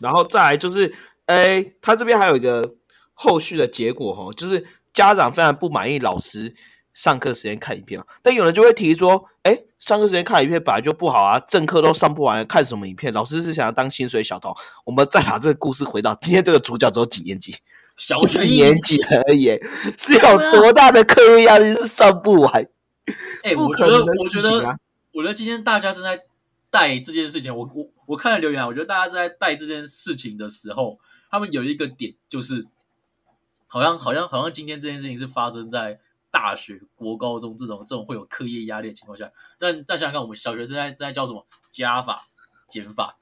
[0.00, 0.92] 然后再来就是，
[1.26, 2.68] 哎，他这边还有一个
[3.14, 6.52] 后续的结果哈，就是家长非常不满意老师
[6.92, 13.12] 上课时间看影片但有人就会提说，哎，上课时间看影片本来就不好啊，正课都上不完，看什么影片？
[13.12, 14.52] 老师是想要当薪水小偷？
[14.84, 17.54] 我们再把这个故事回到今天，这个主角只有几年级？
[17.96, 19.46] 小学一年级而已，
[19.96, 22.66] 是有多大的课业压力是上不完？
[23.44, 24.78] 哎，我觉得，我觉得，
[25.12, 26.18] 我觉得今天大家正在
[26.70, 27.54] 带这件事情。
[27.54, 30.98] 我我我看了留言，我觉得大家在带这件事情的时候，
[31.30, 32.66] 他们有一个点，就是
[33.66, 39.30] 好像好像好像今天这件事情是发生在大学、国高中这种这种会有课业压力的情况下。
[39.58, 42.28] 但再想想看，我们小学正在正在教什么加法、
[42.68, 43.16] 减法。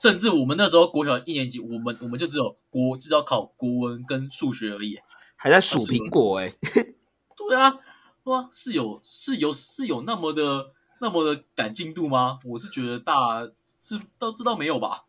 [0.00, 5.00] 甚至我们那时候国小一年级，我们我们就只有国，只要考国文跟数学而已，
[5.34, 6.54] 还在数苹果哎。
[7.36, 7.76] 对啊，
[8.22, 12.38] 哇，是有是有是有那么的那么的赶进度吗？
[12.44, 13.42] 我是觉得大
[13.80, 15.04] 是都知道没有吧。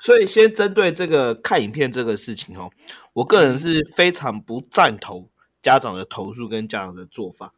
[0.00, 2.70] 所以先针对这个看影片这个事情哦，
[3.12, 5.28] 我个人是非常不赞同
[5.60, 7.52] 家长的投诉跟家长的做法，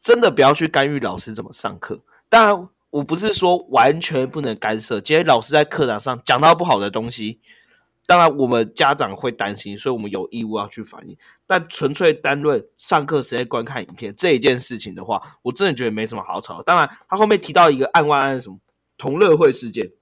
[0.00, 2.68] 真的不要去干预老师怎么上课，当然。
[2.90, 7.38] 我不是说完全不能干涉，今天老师在课堂上讲到不好的东西，
[8.08, 11.14] 当然我们家长会担心，所以我们有义务要去反映。
[11.46, 16.62] 但纯粹单论上课时间观看影片这一件事情的话，我真的觉得没什么好吵。
[16.62, 18.58] 当然，他后面提到一个案外案，什么
[18.96, 19.92] 同乐会事件，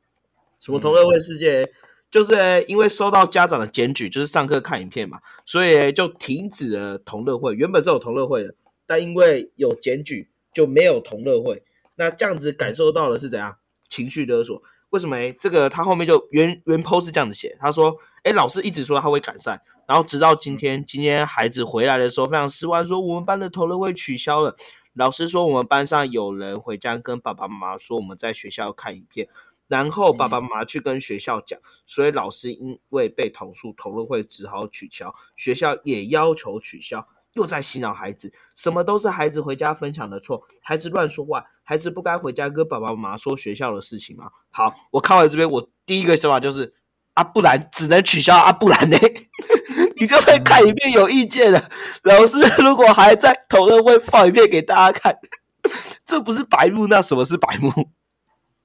[0.61, 1.69] 什么同乐会事件，
[2.09, 7.57] 就是因为收到家长的检举，就是上课看影片嘛，所以就停止了同乐会。
[7.57, 8.55] 原本是有同乐会的，
[8.87, 11.65] 但因为有检举，就没有同乐会。
[11.97, 13.57] 那这样子感受到的是怎样
[13.89, 14.63] 情绪勒索？
[14.91, 15.17] 为什么？
[15.41, 24.57] 这个他后面就原原 post 是这样子写，他说：“哎，老师一直说他会改善，然后直到今天，今天孩子回来的时候非常失望，说我们班的同乐会取消了。
[24.95, 29.29] 老师说我们班上有人回家跟爸爸妈妈说我们在学校看影片，
[29.67, 44.31] 然后爸爸妈妈去跟学校讲，所以老师因为被投诉，同乐会只好取消，学校也要求取消。”又在洗脑孩子，什么都是孩子回家分享的错，孩子乱说话，孩子不该回家跟爸爸妈妈说学校的事情吗？
[44.51, 46.75] 好，我看完这边，我第一个想法就是
[47.15, 48.97] 啊，不然只能取消啊，不然呢？
[49.99, 51.71] 你就算看一遍有意见了，
[52.03, 55.19] 老师 如果还在讨论，会放一遍给大家看，
[56.07, 57.71] 这不是白目，那什么是白目？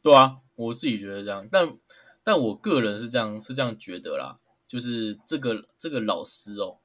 [0.01, 1.77] 对啊，我自己觉得这样，但
[2.23, 6.77] 但我个人是这样是这样觉得啦，就是这个这个老师哦。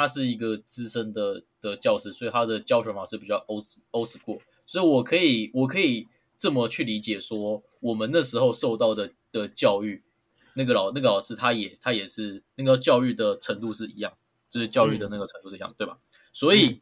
[0.00, 6.08] 他是一个资深的的教师，所以他的教学方式比较欧欧式过，所以我可以我可以
[6.38, 10.02] 这么去理解说，我们那时候受到的的教育，
[10.54, 14.10] 那个老那个老师他也他也是那个教育的程度是一样，
[14.48, 15.98] 就是教育的那个程度是一样，对吧？
[16.32, 16.80] 所以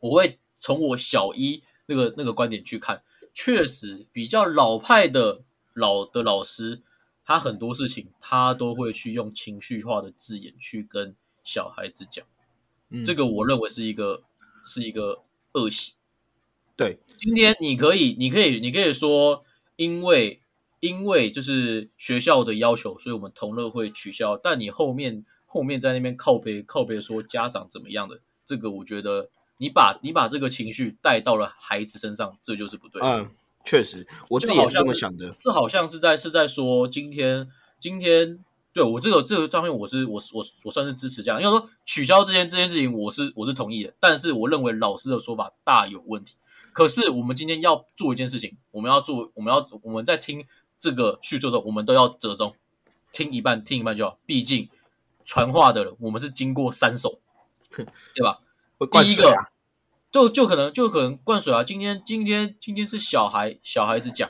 [0.00, 3.02] 我会从我小一那个那个观点去看，
[3.32, 5.40] 确实比较老派的
[5.72, 6.82] 老的老师，
[7.24, 12.26] 他很多事情他都会去用情绪化的字眼去跟小孩子讲。
[13.04, 14.22] 这个我认为是一个
[14.64, 15.94] 是一个恶习。
[16.76, 19.44] 对，今天你可以，你可以，你可以说，
[19.76, 20.40] 因为
[20.80, 24.36] 因为就是学校的要求，所以我们同乐会取消。
[24.36, 33.02] 但你后面后面在那边靠背靠背说家长怎么样的，这个我觉得你把你把这个情绪带到了孩子身上，这就是不对。
[33.02, 33.30] 嗯，
[33.64, 35.34] 确实，我自己也是这么想的。
[35.38, 38.44] 这好像是在是在说今天今天。
[38.74, 43.94] 对我这个这个照片，我是我我我算是支持这样，因为说取消这件这件事情，我是我是同意的。
[44.00, 46.36] 但是我认为老师的说法大有问题。
[46.72, 50.44] 可是我们今天要做一件事情，我们要做，我们要我们在听
[50.80, 52.56] 这个叙述的时候，我们都要折中，
[53.12, 54.18] 听一半听一半就好。
[54.26, 54.68] 毕竟
[55.24, 57.20] 传话的人，我们是经过三手，
[57.70, 58.40] 对吧？
[58.90, 59.32] 第一个
[60.10, 61.62] 就就可能就可能灌水啊。
[61.62, 64.28] 今天今天今天是小孩小孩子讲。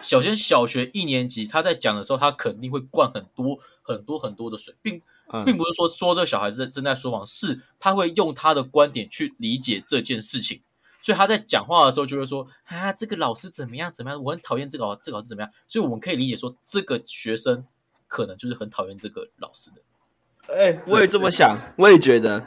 [0.00, 5.02] 首先，小学一年级他在讲的时候，他肯定会灌很多很多很多的水，并
[5.44, 10.60] 并不是说说这小孩子正在说谎，是他会用他的观点去理解这件事情，
[11.02, 17.64] 所以他在讲话的时候就会说啊，这个老师怎么样怎么样，我很讨厌这个这个老师怎么样，所以我们可以理解说，这个学生
[18.06, 20.54] 可能就是很讨厌这个老师的。
[20.54, 22.46] 哎，我也这么想，我也觉得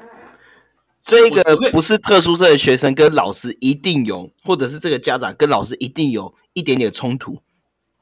[1.10, 6.34] 这个不是特殊生的学生跟老师一定有，或者是这个家长跟老师一定有。
[6.54, 7.42] 一点点冲突，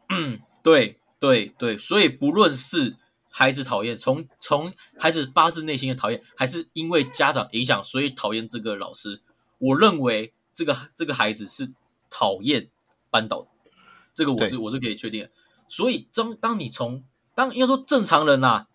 [0.08, 2.96] 嗯，对对对，所以不论是
[3.30, 9.22] 孩子讨厌，从从孩子发自内心的讨厌，还是因为家长影响，所以讨厌这个老师，
[9.60, 11.70] 我认为这个这个孩子是
[12.10, 12.70] 讨厌
[13.12, 13.48] 班导的，
[14.16, 15.28] 这个我是我是可以确定。
[15.68, 17.04] 所以当当你从
[17.36, 18.66] 当应该说正常人呐，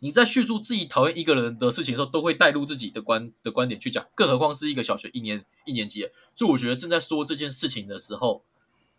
[0.00, 8.42] 你在叙述自己讨厌一个人的事情的时候，都会带入自己的观的观点去讲，更何况是一个小学一年一年级，所以我觉得正在说这件事情的时候。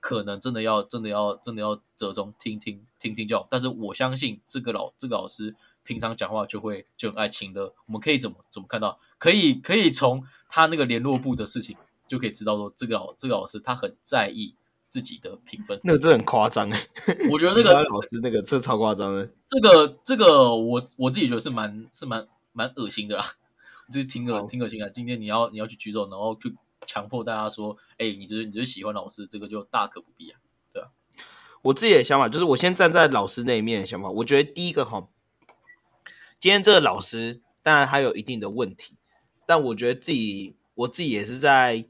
[0.02, 3.46] 可能真的要真的要真的要折中听听听听教。
[3.50, 7.74] 但是我相信这个老这个老师平常讲话就会就很爱情的。
[7.86, 8.98] 我们可以怎么怎么看到？
[9.18, 11.76] 可以可以从他那个联络部的事情
[12.08, 14.56] 就可以知道说，这个老这个老师他很在意
[14.90, 15.80] 自己的评分。
[15.84, 16.88] 那个真的很夸张哎，
[17.32, 19.30] 我觉得那个老师那个这超夸张的。
[19.48, 23.26] 这个这个我我自己觉得是蛮是蛮蛮恶心的啦，
[23.92, 24.90] 就是挺恶挺恶心的。
[24.90, 26.56] 今天你要你要去举手，然后去。
[26.88, 30.40] 强迫大家说：“哎，你就是你就是喜欢老师，这个就大可不必啊，
[30.74, 30.88] 对啊。”
[31.62, 34.10] 我自己的想法就是，我先站在老师那一面的想法。
[34.10, 35.08] 我觉得第一个哈，
[36.40, 38.96] 今天这个老师当然他有一定的问题，
[39.46, 41.86] 但我觉得自己我自己也是在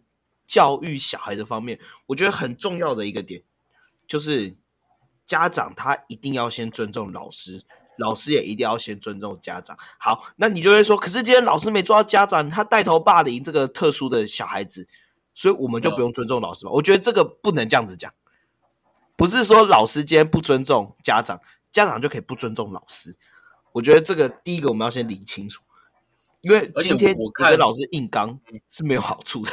[0.49, 3.41] 教育小孩的方面，我觉得很重要的一个点
[4.05, 4.53] 就是
[5.25, 7.63] 家长他一定要先尊重老师。
[7.97, 9.77] 老师也一定要先尊重家长。
[9.97, 14.87] 好，那你就会说，可是今天老师没抓到家长，他带头霸凌这个特殊的小孩子，
[15.33, 16.71] 所以我们就不用尊重老师吗？
[16.71, 18.13] 我觉得这个不能这样子讲，
[19.17, 21.41] 不是说老师今天不尊重家长，
[21.73, 23.17] 家长就可以不尊重老师。
[23.73, 25.61] 我觉得这个第一个我们要先理清楚，
[26.39, 29.51] 因为今天我觉得老师硬刚是没有好处的，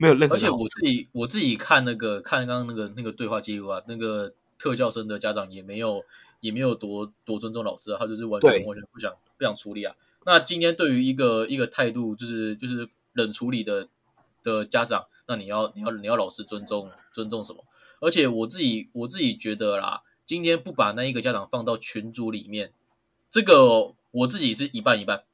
[0.00, 0.34] 没有任何。
[0.34, 6.02] 而且我自己我自己看那个看刚刚那个那个对话记录啊，那个特教生的家长也没有。
[6.40, 9.94] 也没有多多尊重老师啊，他就是完全完全不想不想处理啊。
[10.24, 13.86] 那今天对于一个一个态度就是就是冷处理的
[14.42, 17.62] 的家长，那你要你要你要老师尊重尊重什么？
[18.00, 22.72] 而且我自己我自己觉得啦，今天不把那一个家长放到群组里面，
[23.28, 25.24] 这个我自己是一半一半。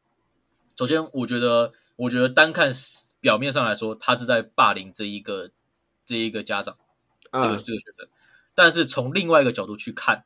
[0.76, 2.68] 首先，我觉得我觉得单看
[3.26, 5.50] 表面上来说，他是在霸凌这一个
[6.04, 6.76] 这一个家长，
[7.32, 8.06] 这个这个学生，
[8.54, 10.24] 但是从另外一个角度去看。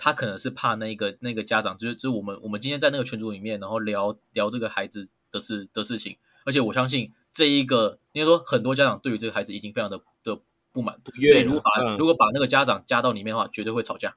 [0.00, 14.14] 他可能是怕那个那个家长，就是就是我们我们今天在那个群组里面，然后聊聊这个孩子的事的事情，而且我相信这一个应该说很多家长对于这个孩子已经非常的的不满，所以如果把如果把那个家长加到里面的话，绝对会吵架，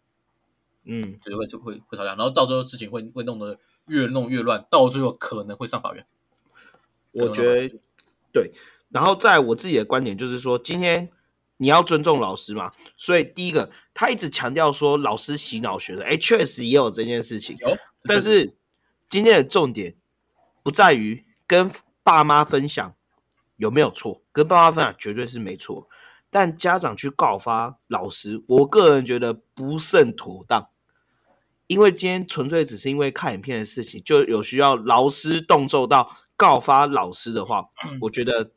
[0.83, 6.05] 嗯，绝对会会会吵架，然后到时候事情会会弄得越弄越乱，到最后可能会上法院。
[7.11, 7.75] 我觉得
[8.31, 8.51] 对，
[8.89, 11.09] 然后在我自己的观点就是说，今天。
[11.57, 12.71] 你要尊重老师嘛？
[12.97, 17.55] 所以第一个，他一直强调说老师洗脑学生，哎，确实也有这件事情。
[17.59, 18.55] 有，但是
[19.07, 19.95] 今天的重点
[20.63, 21.69] 不在于跟
[22.01, 22.95] 爸妈分享
[23.57, 25.87] 有没有错，跟爸妈分享绝对是没错。
[26.31, 30.67] 但家长去告发老师，我个人觉得不甚妥当。
[31.67, 37.63] 因为今天纯粹只是因为看影片的事情，就有需要劳师动众到告发老师的话，
[38.01, 38.49] 我觉得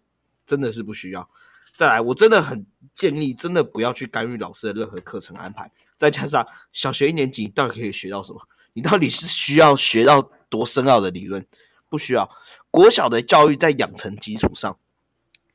[0.47, 1.29] 真的是不需要。
[1.77, 5.71] 再来，我真的很建议，真的不要去干预老师的任何课程安排。
[5.99, 8.41] 再加上小学一年级到底可以学到什么？
[8.73, 11.45] 你到底是需要学到多深奥的理论？
[11.91, 12.31] 不需要。
[12.71, 14.79] 国小的教育在养成基础上，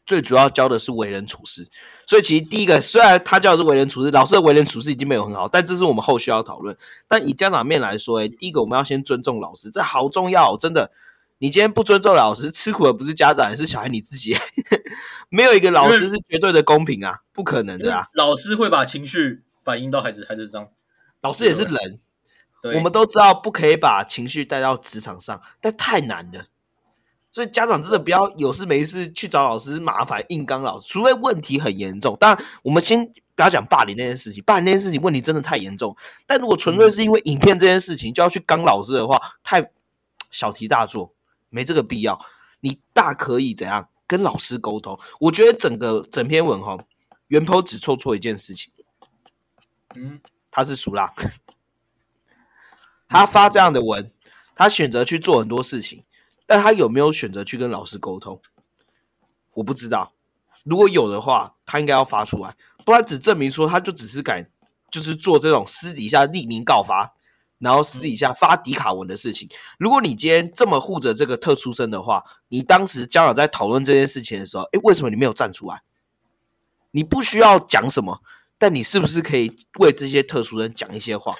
[0.05, 1.67] 最主要教的是为人处事。
[2.05, 6.77] 所以其实第一个，虽然他教的是为人处事，老师的为人处事已经没有很好，但这是我们后续要讨论。
[7.07, 10.91] 但以家长面来说，哎，第一个我们要先尊重老师，这好重要，真的。
[11.39, 14.36] 你今天不尊重老师，吃苦的不是家长，是小孩你自己。
[15.30, 18.08] 没有一个老师是绝对的公平啊，不可能的啊！
[18.13, 20.69] 老师会把情绪反映到孩子孩子身上，
[21.21, 21.99] 老师也是人。
[22.75, 26.47] 我们都知道不可以把情绪带到职场上，但太难了。
[27.32, 32.17] 所以家长真的不要有事没事去找老师麻烦硬刚老师，除非问题很严重。
[32.19, 35.95] 当然，我们先不要讲霸凌那件事情，霸凌那件事情问题真的太严重。
[36.25, 39.71] 但如果纯粹是因为影片这件事情就要去刚老师的话，太
[40.30, 41.13] 小题大做。
[41.49, 42.19] 没这个必要，
[42.62, 44.99] 你大可以怎样跟老师沟通？
[45.19, 46.77] 我觉得整个整篇文哈，
[47.27, 48.71] 袁坡只错错一件事情，
[49.95, 50.19] 嗯，
[50.51, 51.13] 他是熟啦，
[53.07, 54.12] 他发这样的文，
[54.55, 56.03] 他选择去做很多事情，
[56.45, 58.41] 但他有没有选择去跟老师沟通？
[59.54, 60.13] 我不知道，
[60.63, 64.50] 如果有的话，他应该要发出来，不然只证明说他就只是敢
[64.89, 67.13] 就是做这种私底下匿名告发。
[67.60, 69.47] 然后私底下发迪卡文的事情，
[69.77, 75.83] 如果你今天这么护着这个特殊生的话，你当时家长在讨论这件事情的时候，诶，为什么你没有站出来？
[76.91, 78.21] 你不需要讲什么，
[78.57, 81.35] 但你是不是可以为这些特殊生讲一些话？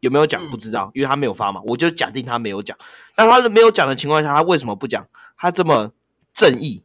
[0.00, 0.50] 有没有讲？
[0.50, 1.62] 不知道，因为他没有发嘛。
[1.64, 2.76] 我就假定他没有讲。
[3.16, 5.08] 那他没有讲的情况下，他为什么不讲？
[5.38, 5.92] 他这么
[6.34, 6.84] 正义、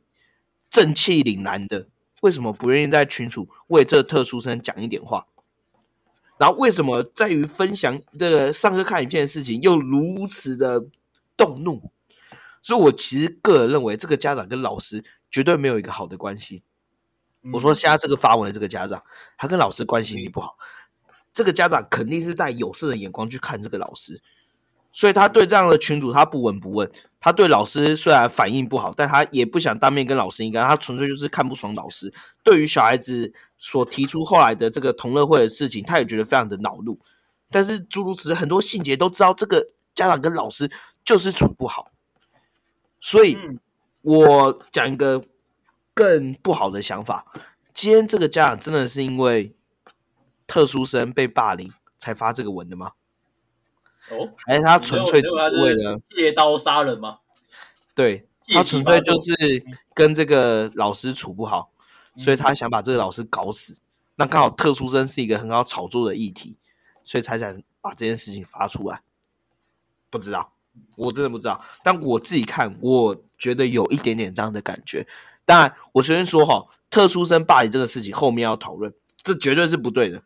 [0.69, 1.88] 正气凛然的，
[2.21, 5.25] 为什么不愿意在群主为这特殊生讲一点话？
[6.39, 10.87] 然后为什么在于分享这个上课看影片的事情又如此的
[11.35, 11.91] 动怒？
[12.63, 16.63] 所以我其实个人认为，这个家长跟老师绝对没有一个好的关系。
[17.53, 19.03] 我说现在这个发文的这个家长，
[19.37, 20.57] 他跟老师关系你不好，
[21.33, 24.21] 这个家长肯定是带有色的眼光去看这个老师。
[24.91, 32.13] 所以他对这样的群主他不闻不问，他对老师虽然反应不好，但他也不想当面跟老师应该，他纯粹就是看不爽老师。
[32.43, 36.99] 对于小孩子所提出后来的这个同乐会的事情，他也觉得非常的恼怒。
[37.51, 40.69] 但是诸如此类很多细节都知道，这个家长跟老师
[41.03, 41.91] 就是处不好。
[42.99, 43.37] 所以，
[44.01, 45.23] 我讲一个
[45.93, 47.25] 更不好的想法：
[47.73, 49.55] 今天这个家长真的是因为
[50.45, 52.91] 特殊生被霸凌才发这个文的吗？
[54.12, 55.30] 哦，还是他纯粹是
[55.62, 57.20] 为了借刀杀人吗？
[57.95, 61.72] 对他纯粹就是跟这个老师处不好，
[62.18, 63.78] 所以他想把这个老师搞死。
[64.16, 66.57] 那刚好特殊生是一个很好炒作的议题，
[67.03, 69.01] 所以才想把这件事情发出来。
[70.10, 70.53] 不知道。
[70.95, 75.05] 我真的不知道，但我自己看，我觉得有一点点这样的感觉。
[75.43, 80.24] 当然，我首先说哈，特殊生霸凌这个事情后面要讨论，这绝对是不对的。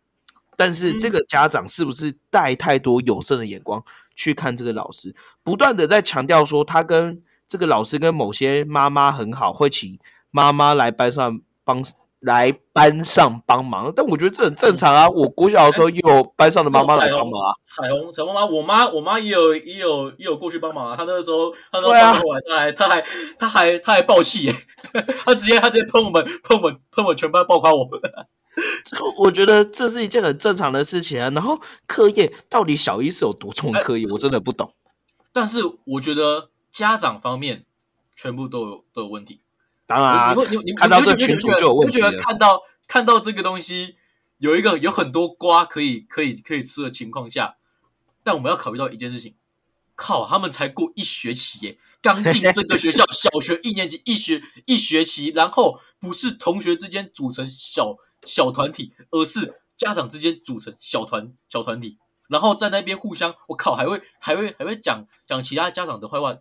[0.57, 3.83] 但是这个家长是不是带太多有色的眼光
[4.15, 9.99] 去看这个老师，不断的在强调说他跟这个老师跟某些妈妈很好，会请
[10.31, 11.83] 妈妈来班上帮。
[12.23, 15.09] 来班上帮忙，但我觉得这很正常啊。
[15.09, 17.51] 我国小的时候也有班上的妈妈来帮忙啊。
[17.65, 20.95] 彩虹，彩虹妈妈，我妈，我妈也有，也有，也有过去帮忙啊。
[20.95, 23.01] 她那个时候，她说帮完，她还，她还，
[23.37, 24.55] 她还，她还爆气耶！
[25.25, 27.85] 她直接，她直接喷我们，喷我们，喷我们全班，爆夸我。
[29.17, 31.29] 我觉得这是一件很正常的事情啊。
[31.31, 34.73] 然后课业到底小一是有多重课业，我真的不懂。
[35.31, 37.65] 但是我觉得家长方面
[38.15, 39.41] 全部都有都有问题。
[39.85, 43.95] 当然，你你你看到这群主就有问题觉得看到看到这个东西
[44.37, 47.55] 有一个有很多瓜可以可以可以吃的情况下，
[48.23, 49.35] 但我们要考虑到一件事情，
[49.95, 61.97] 靠，他们才过一学期耶，刚进这个学校， 小学一年级一学一学期，然后不是同学之间组成小小团体，而是家长之间组成小团小团体，
[62.27, 66.37] 然后在那边互相，我靠，还会还会还会讲讲其他家长的坏话，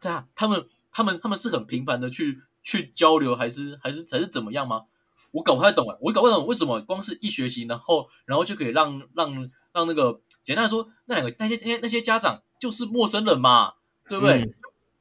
[0.00, 2.42] 这样他们他们他们是很频繁的去。
[2.60, 4.84] 去交流还是还是还是怎么样吗？
[5.30, 5.96] 我搞不太懂啊！
[6.02, 13.72] 我搞不懂为什么光是一学期，然后然后就可以让让让那个简单来说，那两个那些那些那些家长就是陌生人嘛，
[14.06, 14.54] 对不对？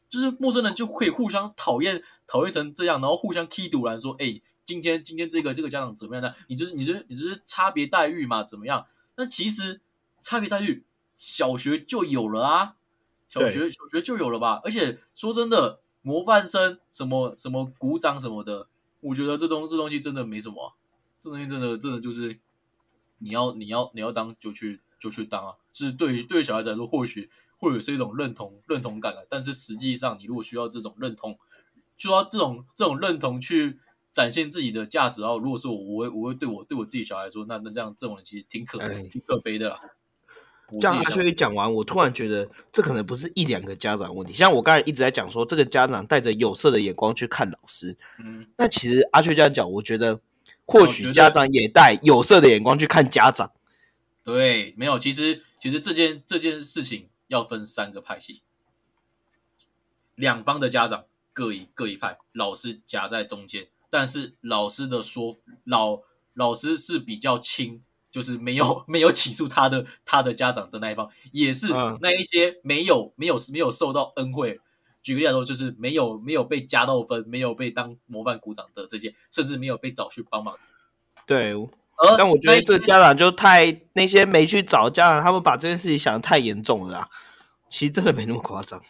[0.07, 6.31] 就是陌生人就可以互相讨厌讨厌成这样，然后互相踢赌来说，哎，今天今天这个这个家长怎么样呢？
[6.47, 8.43] 你就是你就是你就是差别待遇嘛？
[8.43, 8.85] 怎么样？
[9.15, 9.81] 那其实
[10.21, 10.83] 差别待遇
[11.15, 12.75] 小学就有了啊，
[13.27, 14.61] 小学小学就有了吧？
[14.63, 15.79] 而且说真的。
[16.03, 18.69] 模范生什么什么鼓掌什么的，
[19.01, 20.73] 我觉得这东这东西真的没什么，
[21.19, 22.39] 这东西真的真的就是
[23.17, 31.37] 你要你要你要当就去就去当啊，是对于对于小孩子来说，或许或许是一种认同认同感啊，但是实际上你如果需要这种认同，
[31.97, 33.77] 需要这种这种认同去
[34.11, 38.79] 展现自己的价值，然后如果说我我会我会对我对我自己小孩说，那那这样这种人其实挺可
[39.09, 39.79] 挺可悲的。
[40.81, 44.33] 这样阿秋一讲完，我突然觉得这可能不是一两个家长问题。
[44.33, 47.95] 像我刚才一直在讲说，这个家长带着有色的眼光去看老师。
[48.19, 50.19] 嗯，那其实阿秋这样讲，我觉得
[50.65, 53.49] 或许家长也带有色的眼光去看家长。
[54.25, 58.41] 对，没有，其实其实这件这件事情要分三个派系，
[60.15, 65.99] 两方的家长各一各一派，老师夹在中间，但是老师的说老
[66.33, 67.81] 老师是比较轻。
[68.09, 71.67] 就是没有 没有起诉他的他的家长的那一方，也是
[72.01, 74.59] 那一些没有没有没有受到恩惠。
[75.03, 80.57] 举个例来说，就是没有没有被加到分，没有被当模范鼓掌的这些，甚至没有被找去帮忙。
[81.27, 81.53] 对，
[82.17, 87.09] 但我觉得这个家长就太那些没去找家长，他们把这件事情想的太严重了。
[87.69, 88.81] 其实真的没那么夸张。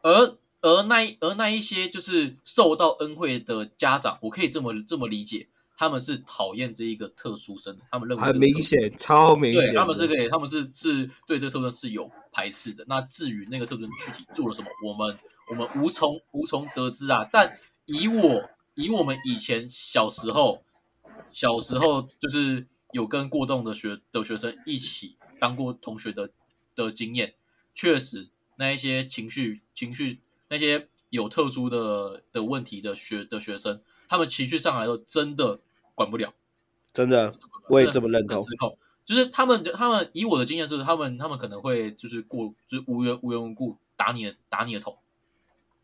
[0.00, 5.48] 而而那而那一些就是受到恩惠的家长，我可以这么这么理解。
[5.74, 9.62] 他们是讨厌这一个特殊生，他们认为很明显，超明显。
[9.62, 12.84] 对，他们是可以，他们是是对这个特殊生是有排斥的。
[12.86, 15.18] 那至于那个特殊生具体做了什么，我们
[15.50, 17.28] 我们无从无从得知啊。
[17.32, 20.62] 但以我以我们以前小时候
[21.32, 26.30] 小时候就是有跟过动的学的学生一起当过同学的
[26.76, 27.34] 的经验，
[27.74, 30.20] 确实那一些情绪情绪
[30.52, 35.58] 那些有特殊的的问题的学的学生，他们情绪上来的时候真的。
[35.94, 36.32] 管不了，
[36.90, 37.38] 真的，
[37.68, 38.42] 我也这么认同。
[39.04, 44.98] 就是他们，他们以我的经验是，他们他们可能会就是过，就是无缘无缘无故打你的打你的头，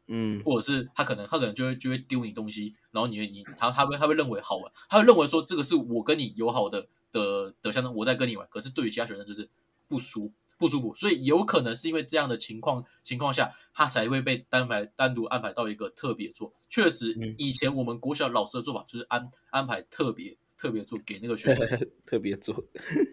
[0.07, 9.47] 嗯，或者是他可能他可能就会就会丢你东西，然后你你他他会他会认为好玩，他会认为说这个是我跟你友好的的的相当我在跟你玩，可是对于其他学生就是
[9.87, 16.53] 不舒不舒服，所以有可能是因为这样的情况情况下，他才会被单排单独安排到一个特别座。
[16.69, 21.67] 确实，以前我们国小老师的做法就是安安排特别特别座给那个学生，
[22.05, 22.55] 特别座，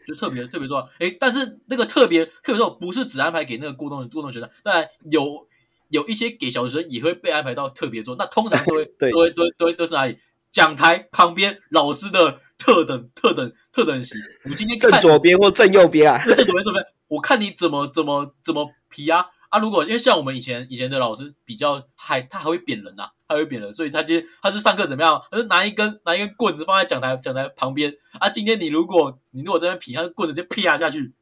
[0.08, 0.90] 就特别特别座。
[1.00, 5.48] 哎，但是那个特别特别座不是只安排给那个过动过动学生，当然有
[5.90, 8.16] 有一些给小学生也会被安排到特别座。
[8.18, 10.18] 那通常都会 对都会都会都会都是哪里？
[10.52, 14.16] 讲台旁边老师的特等特等特等席。
[14.46, 16.18] 我今天正看左边或正右边啊。
[16.26, 16.80] 这怎么怎么？
[17.08, 19.60] 我看你怎么怎么怎么皮啊啊！
[19.60, 25.22] 如果因为像我们以前以前的老师比较还他还会扁人呐、啊，他还会扁人，所以他今天他就上课怎么样？
[25.32, 28.30] 他就拿一根拿一根棍子放在讲台讲台旁边啊。
[28.30, 31.14] 今天你如果你如果在那边皮，他棍子直接啪下去。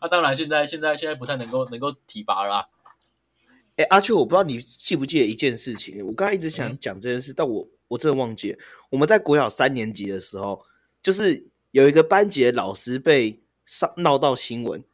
[0.00, 2.68] 啊，当然现在现在现在不太能够能够提拔了啦。
[3.76, 8.58] 哎，阿秋，我不知道你记不记得一件事情，我刚才一直想嗯讲这件事，但我我真的忘记了。
[8.90, 10.64] 我们在国小三年级的时候，
[11.02, 14.84] 就是有一个班级的老师被上闹到新闻，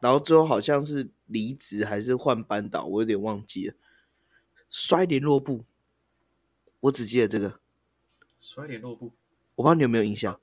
[0.00, 3.74] 然后最后好像是离职还是换班导，我有点忘记了。
[4.70, 5.64] 摔联络簿，
[6.80, 7.58] 我只记得这个，
[8.38, 9.12] 摔联络部，
[9.54, 10.38] 我不知道你有没有印象。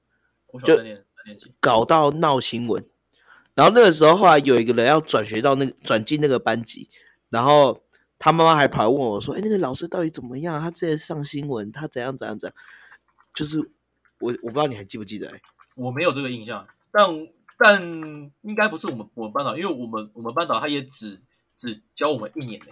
[0.63, 1.03] 就三年
[1.37, 2.85] 级，搞到闹新闻，
[3.53, 6.89] 然后那个时候后来有一个人要转学到那个转进那个班级，
[7.29, 7.83] 然后
[8.17, 10.59] 他妈妈还跑来问我说：“哎，那个老师到底怎么样？
[10.61, 12.55] 他之前上新闻，他怎样怎样怎样？”
[13.35, 13.59] 就是
[14.19, 15.41] 我我不知道你还记不记得、欸？
[15.75, 17.05] 我没有这个印象，但
[17.57, 17.81] 但
[18.41, 21.21] 应该不是我们我们班导，因为我们我们班导他也只
[21.55, 22.67] 只教我们一年呢。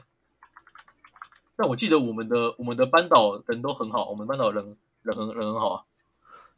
[1.55, 5.83] 但我记得我们的我们的班导人都很好，我们班导人人很人很好啊。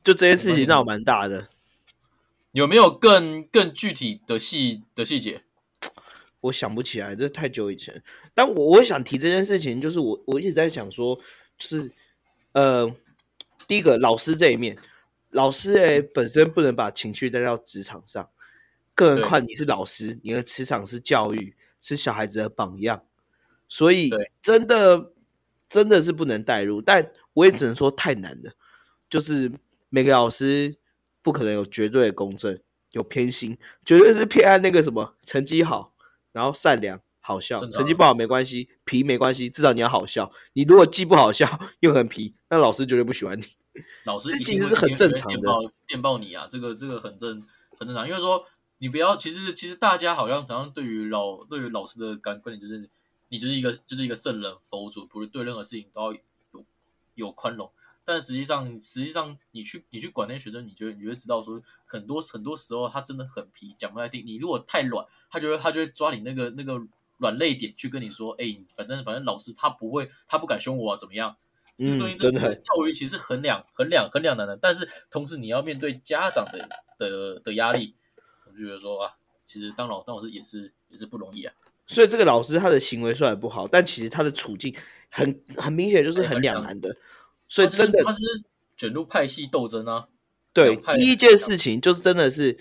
[0.03, 1.49] 就这件事情闹蛮大的，
[2.53, 5.43] 有没有更更具体的细的细节？
[6.41, 8.03] 我想不起来，这太久以前。
[8.35, 11.15] 但我我想提这件事情，就是我我一直在想说，
[11.57, 11.91] 就是
[12.51, 12.87] 呃，
[13.67, 14.77] 第一个老师这一面，
[15.35, 18.29] 老师诶、本身不能把情绪带到职场上，
[18.93, 23.03] 更何况你是老师，你的磁场是教育，是小孩子的榜样，
[23.67, 24.09] 所以
[24.41, 25.11] 真的
[25.67, 26.81] 真的是不能带入。
[26.81, 28.53] 但我也只能说太难了，
[29.09, 29.51] 就是
[29.89, 30.77] 每个老师
[31.21, 32.57] 不可能有绝对的公正，
[32.91, 35.93] 有偏心，绝对是偏爱那个什么成绩好。
[36.31, 40.31] 然后善良、好笑，成绩不好没关系，皮没关系，至少你要好笑。
[40.53, 43.45] 你如果既不好笑又很皮，那老师绝对不喜欢你。
[44.05, 47.45] 老师其实是很正常的电报电报你啊，这个这个很正
[47.77, 48.45] 很正常，因为说
[48.77, 52.89] 你不要，其实其实大家好像好像对于老对于老师的感观点就是
[53.29, 56.19] 你就是一个就是一个圣人佛祖，不是对任何事情都要
[56.51, 56.65] 有
[57.15, 57.71] 有宽容。
[58.07, 64.23] 但实际上，实际上你去你去管那些学生，你就你会知道说，很多很多时候他真的很皮，讲不太听。
[64.23, 66.79] 你如果太软，他就会他就会抓你那个那个
[67.17, 71.35] 软肋点去跟你说，哎、反正反正老师他不会，他不敢凶我啊，怎么样？
[71.77, 77.95] 这个东西嗯，真的这个教育其实很两很两很两难的，但是同时你要面对家长的的的压力，
[78.45, 79.13] 我就觉得说啊，
[79.43, 81.53] 其实当老当老师也是也是不容易啊，
[81.87, 84.75] 所以这个老师他的行为虽然不好，但其实他的处境
[85.09, 86.95] 很很明显就是很两难的。
[87.47, 88.19] 所以真的他是
[88.75, 90.07] 卷入派系斗争啊，
[90.51, 92.57] 对第一件事情就是真的是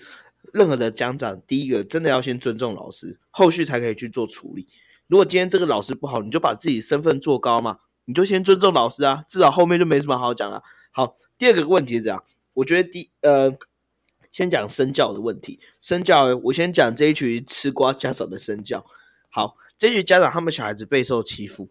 [0.53, 4.67] 任何的家长，第一个真的要先尊重老师，后续才可以去做处理。
[5.07, 10.63] 如果今天这个老师不好，你就把自己身份做高嘛，你就先尊重老师啊，至少后面就没什么好讲了。
[10.91, 13.57] 好，第二个问题是这样，我觉得第呃，
[14.31, 15.59] 先讲身教的问题。
[15.81, 18.85] 身教，我先讲这一群吃瓜家长的身教。
[19.29, 21.69] 好，这群家长他们小孩子备受欺负，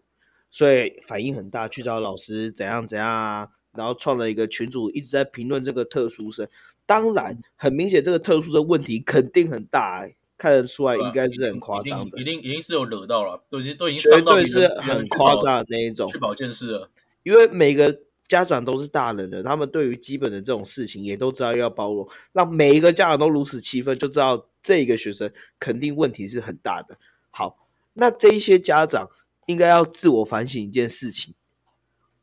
[0.51, 6.47] 所以反应很大，去找老师怎样怎样啊，然后创了一个群组，一直在评论这个特殊生。
[6.85, 16.17] 当然，很明显这个特殊生问题肯定很大、欸，看得出来应该是很夸张的一，定一定是有惹到了，都已经都已经对是很夸张的那一种去。
[16.17, 16.89] 保健室了，
[17.23, 26.97] 因为每个家长都是大人了，他们对于基本的这种事情也都知道要包容，让每一个家长都如此气愤，就知道这个学生肯定问题是很大的。
[27.29, 29.09] 好，那这一些家长
[29.45, 31.33] 应该要自我反省一件事情，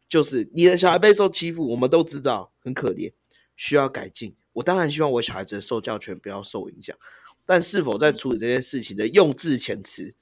[0.09, 3.13] 就是你的小孩被受欺负，我们都知道很可怜，
[3.57, 4.35] 需要改进。
[4.55, 6.97] 我当然希望我小孩子的受教权不要受影响，
[7.47, 10.15] 但是否在处理这件事情的用字遣词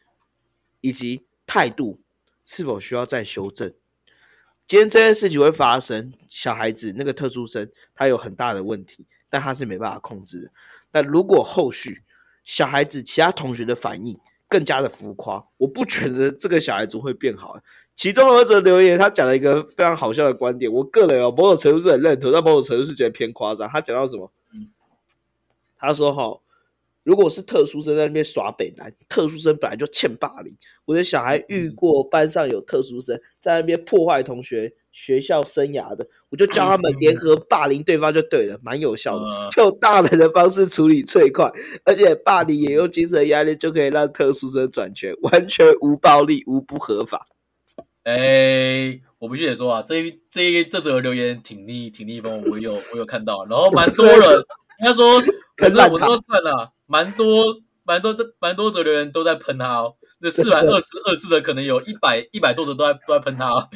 [0.81, 2.01] 以及态度，
[2.47, 3.73] 是否需要再修正？
[4.67, 10.51] 今天这件事情会发生，小孩子那个特殊生他有很大的问题，但他是没办法控制的。
[10.93, 12.05] 但如果后续
[12.45, 14.17] 小孩子其他同学的反应
[14.49, 17.61] 更加的浮夸，我不觉得这个小孩子会变好。
[17.97, 23.69] 其中有一则留言，他讲了一个非常好笑的观点，我个人哦某种程度是很认同，但某种程度是觉得偏夸张。
[23.69, 24.33] 他讲到什么？
[24.55, 24.69] 嗯
[25.83, 26.39] 他说：“哈，
[27.05, 30.55] 如果是特殊生在那边耍北南，特殊生本来就欠霸凌。
[30.85, 39.25] 我的小孩遇过班上有特殊生在那边破坏同学学校生涯的，我就教他们联合霸凌对方就对了，蛮有效的。
[39.25, 41.51] 呃，用大人的方式处理最快，
[41.85, 47.27] 而且霸凌也用精神压力就可以让特殊生转学，完全无暴力、无不合法。
[48.17, 54.19] 哎，我不须得说啊，这一这一这则留言挺逆挺逆风，我有我有看到，然后蛮多人，
[54.81, 55.21] 应该说
[55.57, 59.97] 很多我都看了，蛮多蛮多这蛮多则留言都在喷他哦。
[60.23, 63.71] 那四百二十二次的，可能有一百一百多则都在都在喷他，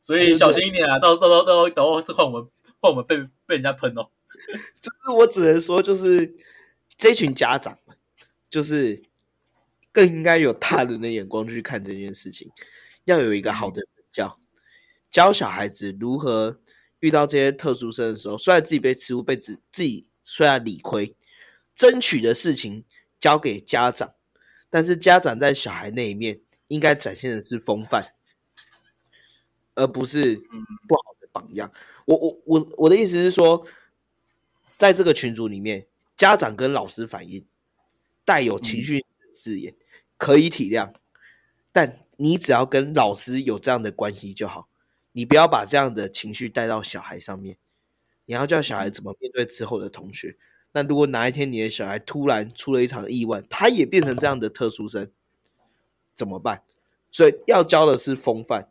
[0.00, 0.98] 所以小心一点啊！
[0.98, 2.48] 到到到到到后换我们
[2.80, 4.08] 换我们被被人家喷哦。
[4.80, 6.34] 就是我只能说，就是
[6.96, 7.78] 这群家长，
[8.48, 9.02] 就是
[9.92, 12.50] 更应该有大人的眼光去看这件事情，
[13.04, 14.40] 要有一个好的教
[15.10, 16.60] 教小孩子如何
[17.00, 21.14] 遇到这些特殊生的时候，虽然自己被欺负被自自己虽然理亏，
[21.74, 22.84] 争取的事情
[23.18, 24.14] 交给家长，
[24.70, 28.02] 但是家长在小孩那一面应该展现的是风范，
[29.74, 31.72] 而不是不好的榜样。
[32.06, 33.66] 我我我我的意思是说。
[34.76, 35.86] 在这个群组里面，
[36.16, 37.46] 家长跟老师反映
[38.24, 39.72] 带有情绪字眼，
[40.16, 40.92] 可以体谅，
[41.70, 44.68] 但你只要跟老师有这样的关系就好，
[45.12, 47.56] 你不要把这样的情绪带到小孩上面。
[48.26, 50.36] 你要教小孩怎么面对之后的同学。
[50.72, 55.10] 那如果哪一天你的小孩突然出了一场意外，他也变成这样的特殊生，
[56.14, 56.62] 怎么办？
[57.12, 58.68] 所以要教的是风范。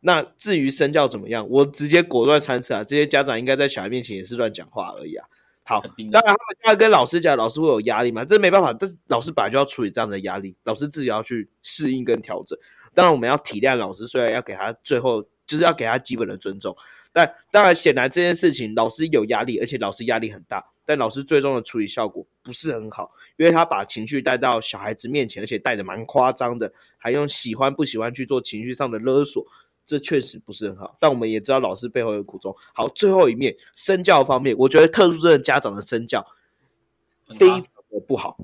[0.00, 2.84] 那至于身教怎么样，我直接果断参测啊！
[2.84, 5.26] 这些家长应该在小孩面前也是乱讲话而已啊。
[5.64, 6.36] 好，当然他们
[6.66, 8.24] 要跟老师讲，老师会有压力嘛？
[8.24, 12.56] 这没办法，这老师本来就要处理这样的压力，老师自己要去适应跟调整。
[12.96, 16.74] 当然我们要体谅老师，虽然要给他最后就是要给他基本的尊重，
[17.12, 29.46] 但当然显然这件事情老师有压力，而且老师压力很大，但老师最终的处理效果不是很好，因为他把情绪带到小孩子面前，而且带的蛮夸张的，还用喜欢不喜欢去做情绪上的勒索。
[29.84, 32.52] 这确实不是很好，但我们也知道老师背后有苦衷。
[32.74, 36.26] 好，最后一面身教方面，我觉得特殊生的家长的身教
[37.38, 38.36] 非常的不好。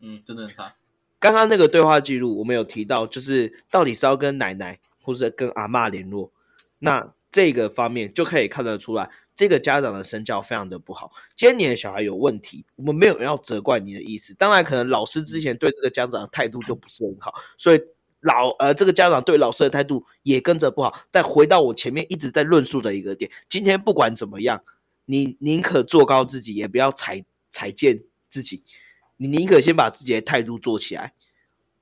[0.00, 0.74] 嗯，真的很差。
[1.20, 6.32] 刚刚那个对话记录，我们有提到，就是到底是要跟奶奶或者跟阿妈联络，
[6.80, 11.12] 那这个方面就可以看得出来，这个家长的身教非常的不好。
[11.36, 14.34] 今天你的小孩有问题，我们没有要责怪你的意思。
[14.34, 17.80] 当然，可能老师之前对这个家长的态度就不是很好，所以。
[18.22, 20.94] 老呃，这个家长对老师的态度也跟着不好。
[21.10, 24.62] 再回到我前面一直在论述的一个点，今天不管怎么样，
[25.06, 28.62] 你宁可做高自己，也不要踩踩贱自己。
[29.20, 31.12] 你宁可先把自己的态度做起来，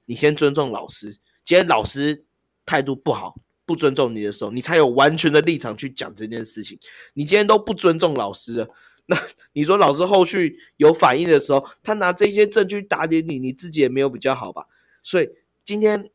[0.07, 1.18] 你先尊重老师。
[1.45, 2.24] 今天老师
[2.66, 6.76] 态度不好，不尊重你的时候，你才有完全的立场去讲这件事情。
[7.14, 8.68] 你今天都不尊重老师了，
[9.07, 9.16] 那
[9.53, 14.66] 你说老师后续有反应的时候，他拿这些证据打点你，你自己也没有比较好吧？
[15.03, 15.30] 所以
[15.64, 16.11] 今天。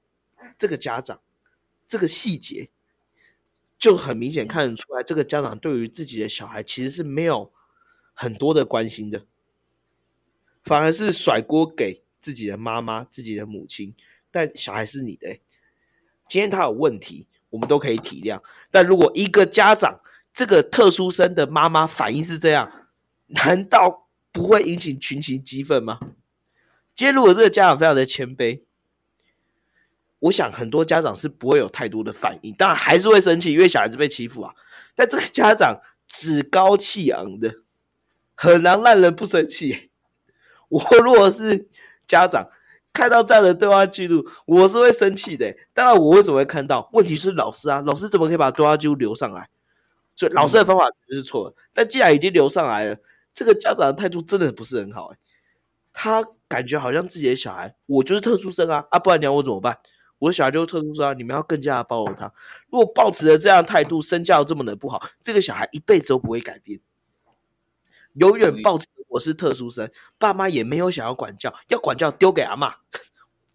[0.55, 1.19] 这个家长，
[1.87, 2.69] 这个细节
[3.79, 7.51] 就很明显看得出来，这个家长对于自己的小孩其实是没有
[8.13, 9.25] 很多的关心的，
[10.63, 13.93] 反而是甩锅给自己的妈妈、自己的母亲。
[14.31, 15.37] 但小孩是你的，
[16.27, 18.41] 今天他有问题，我们都可以体谅。
[18.71, 19.99] 但如果一个家长
[20.33, 22.89] 这个特殊生的妈妈反应是这样，
[23.27, 25.99] 难道不会引起群情激愤吗？
[26.95, 28.61] 今天如果这个家长非常的谦卑。
[30.19, 34.55] 我想很多家长是不会有太多的反应，当然还是会生气，因为小孩子被欺负啊。
[34.95, 37.53] 但这个家长趾高气昂的，
[38.33, 39.89] 很难让人不生气。
[40.69, 41.67] 我如果是
[42.07, 42.49] 家长，
[42.91, 45.55] 看到这样的对话记录，我是会生气的。
[45.73, 46.89] 当然，我为什么会看到？
[46.93, 49.49] 问题是老师啊，老师怎么可以把对话记录留上来？
[50.15, 51.55] 所以老师的方法就是错的。
[51.73, 52.97] 但既然已经留上来了，
[53.33, 55.07] 这个家长的态度真的不是很好。
[55.07, 55.17] 哎，
[55.91, 59.79] 他感觉好像自己的小孩，我就是特殊生啊，啊，不然你要我怎么办？
[60.19, 61.13] 我的小孩就是特殊生啊！
[61.13, 62.31] 你们要更加的包容他。
[62.69, 66.79] 如果抱持着这样态度，身教这么的不好，这个小孩一辈子都不会改变，
[68.13, 69.87] 永远抱持我是特殊生，
[70.17, 72.73] 爸妈也没有想要管教，要管教丢给阿妈，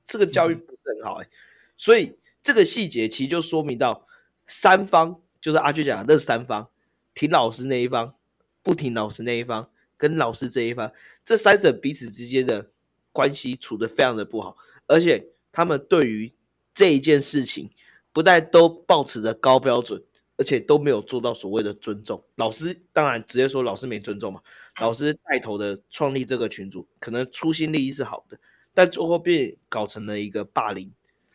[0.04, 1.28] 这个教育不是很好哎。
[1.76, 4.06] 所以这个细节其实就说明到
[4.46, 6.70] 三方，就是阿俊讲的那三方，
[7.12, 8.14] 听老师那一方，
[8.62, 10.92] 不听老师那一方，跟老师这一方，
[11.24, 12.70] 这三者彼此之间的
[13.10, 14.56] 关系处得非常的不好，
[14.86, 16.32] 而且他们对于
[16.72, 17.68] 这一件事情，
[18.12, 20.00] 不但都保持着高标准，
[20.36, 22.80] 而且都没有做到所谓的尊重老师。
[22.92, 24.40] 当然，直接说老师没尊重嘛。
[24.80, 28.38] 老师带头的创立这个群组，可能初心利益是好的，
[28.72, 30.92] 但最后变搞成了一个霸凌、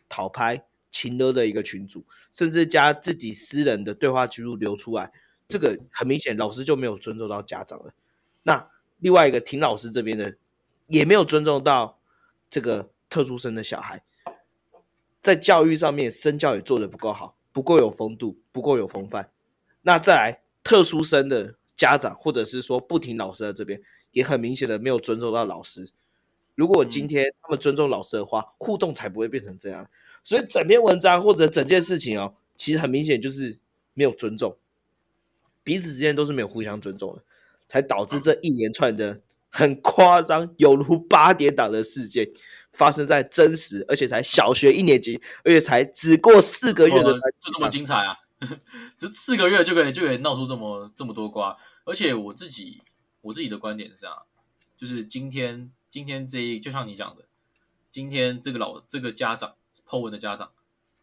[0.08, 5.12] 讨拍、情勒的一个群组，甚至加自己私人的对话记录流出来。
[5.48, 7.94] 这个很明显，老师就没有尊重到家长了。
[8.44, 8.70] 那
[9.00, 10.36] 另外一个听老师这边的，
[10.88, 12.00] 也没有尊重到
[12.50, 14.04] 这个特殊生的小孩。
[15.22, 19.32] 在教育上面，身教也做的不够好，不够有风度，不够有风范。
[19.82, 23.82] 那再来，特殊生的家长，或者是说不听老师的这边，
[24.12, 25.90] 也很明显的没有尊重到老师。
[26.56, 29.90] 如果今天他们尊重老师的话，互动才不会变成这样。
[30.24, 33.60] 所以整篇文章或者整件事情哦，其实很明显就是
[33.94, 34.56] 没有尊重，
[35.62, 37.22] 彼此之间都是没有互相尊重的，
[37.68, 39.20] 才导致这一连串的
[39.50, 42.30] 很夸张，有如八点档的事件
[42.72, 48.18] 发生在真实，而且才小学一年级，而且才只过四个月的哦就这么精彩啊！
[48.98, 52.82] 这四个月就可以就可以闹出这么这么多瓜，而且我自己
[53.22, 54.26] 我自己的观点是这样，
[54.78, 57.26] 就是今天今天这一就像你讲的，
[57.92, 59.56] 今天这个老这个家长
[59.86, 60.52] Po 文的家长，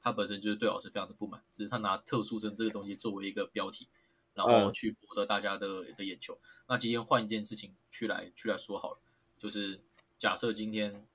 [0.00, 3.86] 他本身就是对老师非常的不满，只是他拿特殊生这个东西作为一个标题，
[4.34, 6.38] 然后嗯去博得大家的的眼球。
[6.66, 8.98] 那今天换一件事情去来去来说好了，
[9.38, 9.80] 就是
[10.18, 11.06] 假设今天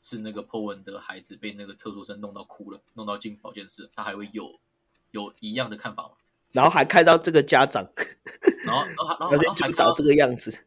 [0.00, 4.58] 是那个 Po 文的孩子被那个特殊生弄到哭了，弄到进保健室，他还会有
[5.10, 6.14] 有一样的看法吗？
[6.52, 7.84] 然后还看到这个家长，
[8.64, 10.58] 然后，然后，然后，还看到就长这个样子，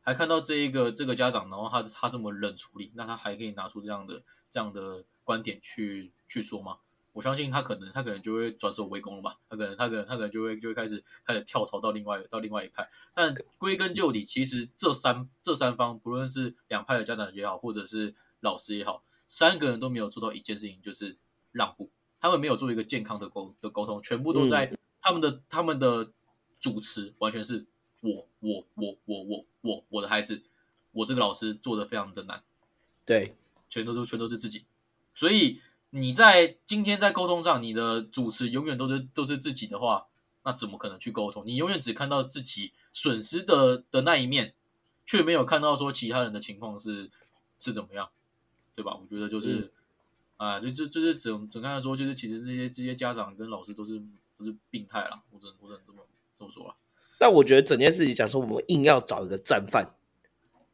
[0.00, 6.78] 还看到这一个这个家长，然后他他这么冷处理，那他还可以拿出这样的这样的观点去去说吗？
[7.12, 12.88] 我相信他可能他可能就会转手为攻了吧，他可能他可能他可能就会就会开始开始跳槽到另外到另外一派。
[13.12, 21.18] 但归根究底，其实这三这三方，不论是两派的家长也好，或者是老师也好，三个人都没有做到一件事情，就是
[21.50, 21.90] 让步。
[22.18, 24.72] 他们没有做一个健康的沟的沟通，全部都在
[25.02, 26.10] 他们的、他们的
[26.60, 27.66] 主持完全是
[28.00, 30.42] 我我我我我我我的孩子，
[30.92, 32.42] 我这个老师做的非常的难，
[33.04, 33.34] 对，
[33.68, 34.64] 全都是全都是自己，
[35.12, 40.06] 所以你在今天在沟通上，你的主持永远都是都是自己的话，
[40.44, 41.44] 那怎么可能去沟通？
[41.44, 44.54] 你永远只看到自己损失的的那一面，
[45.04, 47.10] 却没有看到说其他人的情况是
[47.58, 48.08] 是怎么样，
[48.74, 48.96] 对吧？
[48.96, 49.72] 我觉得就是。
[50.38, 54.02] 啊，就就就是整整看来说，就是其实这些这些家长跟老师都是
[54.42, 56.04] 都是病态啦，我只能我只能这么
[56.36, 56.74] 这么说了。
[57.18, 59.94] 但我觉得整件事情讲说，我们硬要找一个战犯，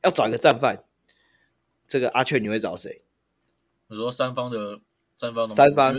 [0.02, 0.82] 要找一个战犯，
[1.86, 3.02] 这个阿雀你会找谁？
[3.88, 4.80] 你说三方的
[5.14, 5.94] 三方的三方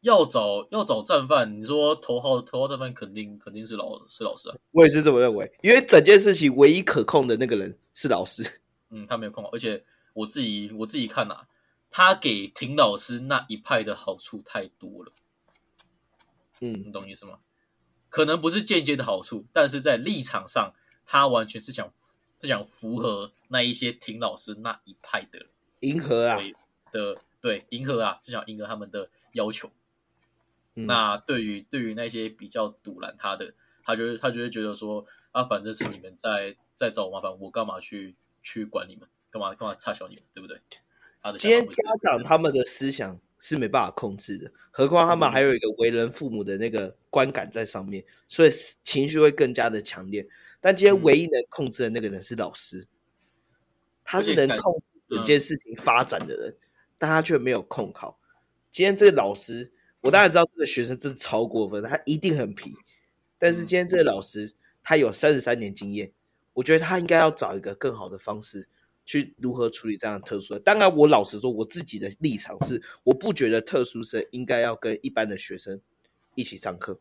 [0.00, 8.60] 要找要找战犯，你说头号头号战犯肯定肯定是老是老师啊，我也是这么认为，因为整件事情唯一可控的那个人是老师。
[8.90, 9.84] 嗯，他没有控好，而且
[10.14, 11.48] 我自己我自己看啊，
[11.90, 15.12] 他给廷老师那一派的好处太多了，
[16.60, 17.40] 嗯你，懂意思吗？
[18.08, 20.72] 可能不是间接的好处，但是在立场上，
[21.04, 21.92] 他完全是想
[22.40, 25.46] 是想符合那一些挺老师那一派的
[25.80, 26.54] 迎合啊，对
[26.90, 29.70] 的对迎合啊，是想迎合他们的要求。
[30.74, 33.54] 嗯那对于对于那些比较堵拦他的，
[33.84, 39.08] 他就会他就会觉得说啊，反正是你们在在找我麻烦，我干嘛去去管你们？
[39.30, 40.58] 干嘛干嘛插小你们，对不对？
[41.20, 48.50] 他的今天家长他们的思想是没办法控制的，何况他们还有一个为人父母的那个观感在上面，所以
[48.82, 50.28] 情绪会更加的强烈。
[50.60, 52.86] 但今天嗯唯一能控制的那个人是老师，
[54.04, 56.56] 他是能控制整件事情发展的人，
[56.98, 58.18] 但他却没有控好。
[58.70, 62.74] 今天这个老师，我当然知道这个学生真的超过分，他一定很皮。
[63.38, 66.10] 但是今天这个老师，他有三十三年经验，
[66.54, 68.66] 我觉得他应该要找一个更好的方式
[69.08, 70.60] 去如何处理这样的特殊的。
[70.60, 75.80] 当然，我老实说，我自己的立场是，我不觉得特殊生应该要跟一般的学生
[76.34, 77.00] 一起上课，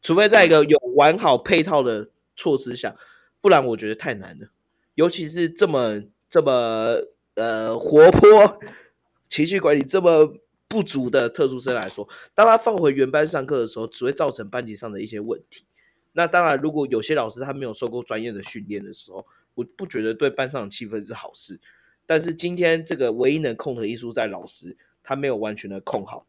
[0.00, 2.96] 除非在一个有完好配套的措施下，
[3.42, 4.48] 不然我觉得太难了。
[4.94, 6.96] 尤其是这么这么
[7.34, 8.58] 呃活泼、
[9.28, 10.34] 情绪管理这么
[10.66, 15.66] 不足的特殊生来说，当他放回原班上课的时候，只会造成班级上的一些问题。
[16.12, 19.26] 那当然，如果有些老师他没有受过专业的训练的时候，
[19.58, 21.60] 我不觉得对班上的气氛是好事。
[22.06, 26.26] 但是今天这个唯一能控的因素在老师，他没有完全的控好，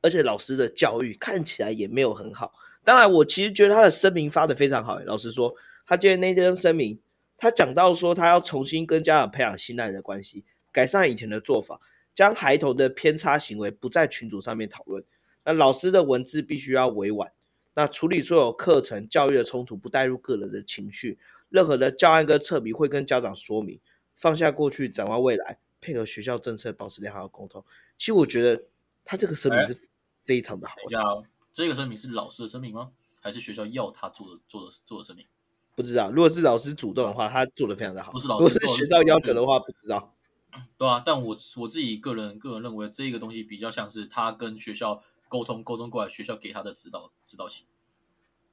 [0.00, 2.54] 而且老师的教育看起来也没有很好。
[2.82, 4.98] 当然，我其实觉得他的声明发的非常好。
[5.00, 5.54] 老实说，
[5.86, 6.98] 他今天那张声明，
[7.36, 11.78] 他讲到说他要重新跟家长培养信赖的关系，改善以前的做法，
[12.14, 15.04] 将孩童的偏差行为不在群组上面讨论。
[15.44, 17.30] 那老师的文字必须要委婉，
[17.74, 21.18] 那处理所有课程教育的冲突，不带入个人的情绪。
[21.50, 23.78] 任何的教案跟测评会跟家长说明，
[24.16, 27.62] 放下过去，展望未来，配合学校政策，保持良好的沟通。
[27.98, 28.64] 其实我觉得
[29.04, 29.78] 他这个声明是
[30.24, 32.92] 非常的好等一下哦，这个声明是老师的声明吗？
[33.20, 35.26] 还是学校要他做的做的做的声明？
[35.74, 40.14] 不知道，如果是老师主动的话，他做的非常的好；不是老师如果是学校要求的话，不知道。
[40.76, 47.64] 对啊，但我我自己个人个人认为，这个东西比较像是他跟学校沟通沟通过来，学校给他的指导指导期。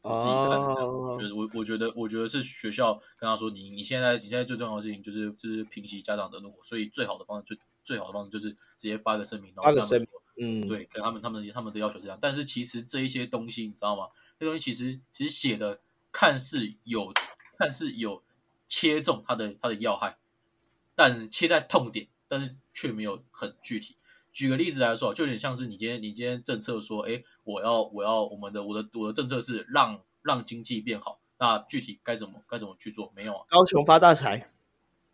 [0.02, 10.08] 我自己看是这样，哦就是我我觉得我觉得是学校跟他说，你你现在你现在最重要的事情就是就是平息家长的怒火，所以最好的方式就最好的方式就是直接发一个声明，然后跟他们说，
[10.40, 14.08] 嗯，对，跟他们他们他们的要求是这样，但是其实这一些东西你知道吗？
[14.40, 15.82] 这东西其实其实写的
[16.12, 17.12] 看似有
[17.58, 18.24] 看似有
[18.68, 20.18] 切中他的他的要害，
[20.96, 23.98] 但切在痛点，但是却没有很具体。
[24.38, 33.12] 举个例子来说，就有点像是你今天你今天政策说，哎，我要我要我们的我的我的政策是让让经济变好，那具体该怎么该怎么去做？
[33.16, 34.52] 没有啊，高雄发大财，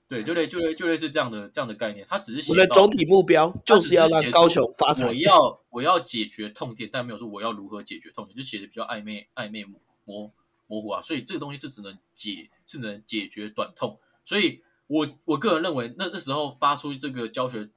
[0.09, 5.07] 对，就类就类就类似这样的这样的概念，它只是我的总体目标就是要让高雄发财。
[5.07, 10.33] 我要我要解决痛点，但没有说我要如何解决痛点，就写的比较暧昧暧昧模
[10.67, 11.01] 模糊啊。
[11.01, 13.97] 所以这个东西是只能解是能解决短痛。
[14.25, 17.69] 所以我我个人认为，那那时候发出这个教学。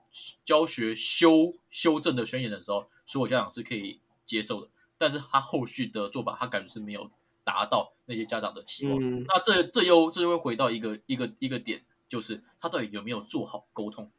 [0.45, 7.11] 教学修修正的宣言的时候，所有家长是可以接受的，但是他后续的做法，他感觉是没有
[7.45, 8.99] 达到那些家长的期望。
[9.25, 14.11] 那这这又这又会回到一个一个一个点，就是他到底有没有做好沟通？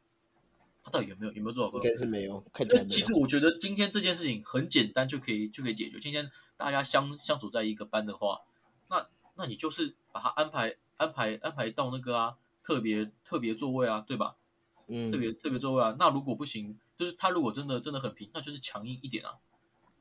[0.82, 1.86] 他到底有没有有没有做好沟通？
[1.86, 2.42] 应该是没有。
[2.52, 5.98] 看起来其实我觉得今天这件事情很简单，就可以就可以解决。
[5.98, 8.40] 今天大家相相处在一个班的话，
[8.88, 14.36] 那那你就是把他安排安排安排到那个啊特别特别座位啊，对吧？
[14.88, 15.96] 嗯，特别特别重要啊。
[15.98, 19.34] 那如果不行，就是他如果真的真的很平，那就是强硬一点啊。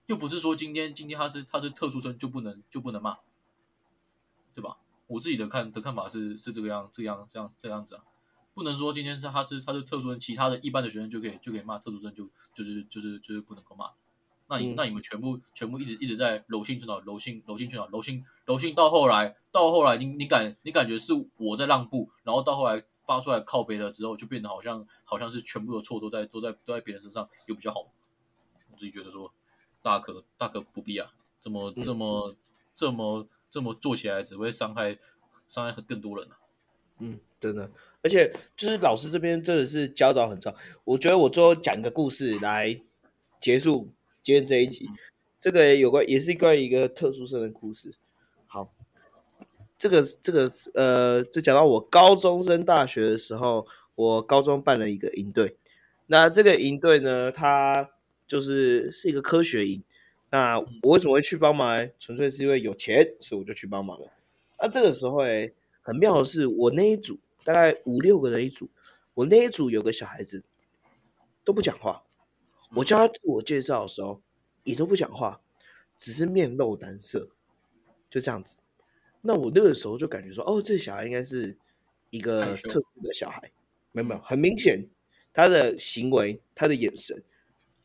[0.08, 3.18] 又不是说今天今天他是他是特殊生就不能就不能骂，
[4.54, 4.78] 对吧？
[5.08, 8.04] 我自己的看的看法是是这个样这样这样这样子啊。
[8.54, 13.92] 不能说今天是他是他是特殊生，其他的一般的学生就可以就可以骂特殊生，就就是就是就是不能够骂。
[14.48, 22.86] 那你那你们全部全部一直一直在柔性去哪柔性柔性去哪柔性柔性到后来到后来你你感你感觉是我在让步，然后到后来。
[23.08, 27.92] 发出来靠背了之后，就变得好像好像是全部的错都在都在都在别人身上，有比较好。
[28.70, 29.34] 我自己觉得说，
[29.82, 32.36] 大可大可不必啊，这么这么
[32.76, 35.00] 这么这么做起来只会伤害
[35.48, 36.38] 伤害更多人啊。
[37.00, 37.72] 嗯，真的，
[38.04, 40.60] 而且就是老师这边真的是教导很重要。
[40.84, 42.80] 我觉得我最后讲一个故事来
[43.40, 43.90] 结束
[44.22, 44.90] 今天这一集，
[45.40, 47.96] 这个有关也是关于一个特殊生的故事。
[49.78, 55.56] 这个这个呃，这讲到我高中升大学的时候，我高中办了一个营队。
[56.08, 57.90] 那这个营队呢，它
[58.28, 59.84] 就是是一个科学营。
[60.30, 61.90] 那我为什么会去帮忙？
[62.00, 64.12] 纯粹是因为有钱，所以我就去帮忙了。
[64.60, 65.52] 那这个时候哎，
[65.82, 68.70] 很妙的是，我那一组大概五六个人一组，
[69.14, 70.44] 我那一组有个小孩子
[71.44, 72.04] 都不讲话。
[72.76, 74.22] 我叫他自我介绍的时候，
[74.64, 75.40] 也都不讲话，
[75.98, 77.30] 只是面露难色，
[78.10, 78.58] 就这样子。
[79.28, 81.58] 那我那个时候就感觉说，哦，这小孩应该是
[82.12, 83.52] 一个特殊的小孩，
[83.92, 84.88] 没有没有，很明显
[85.34, 87.22] 他的行为、他的眼神，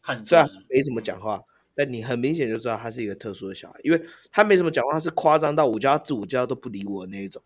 [0.01, 1.43] 看虽然没什么讲话，
[1.75, 7.43] 但你很明显就知道他是一个特殊的小孩，因为他没什么讲话，他是夸张到我叫他自我介绍都不理我的那一种。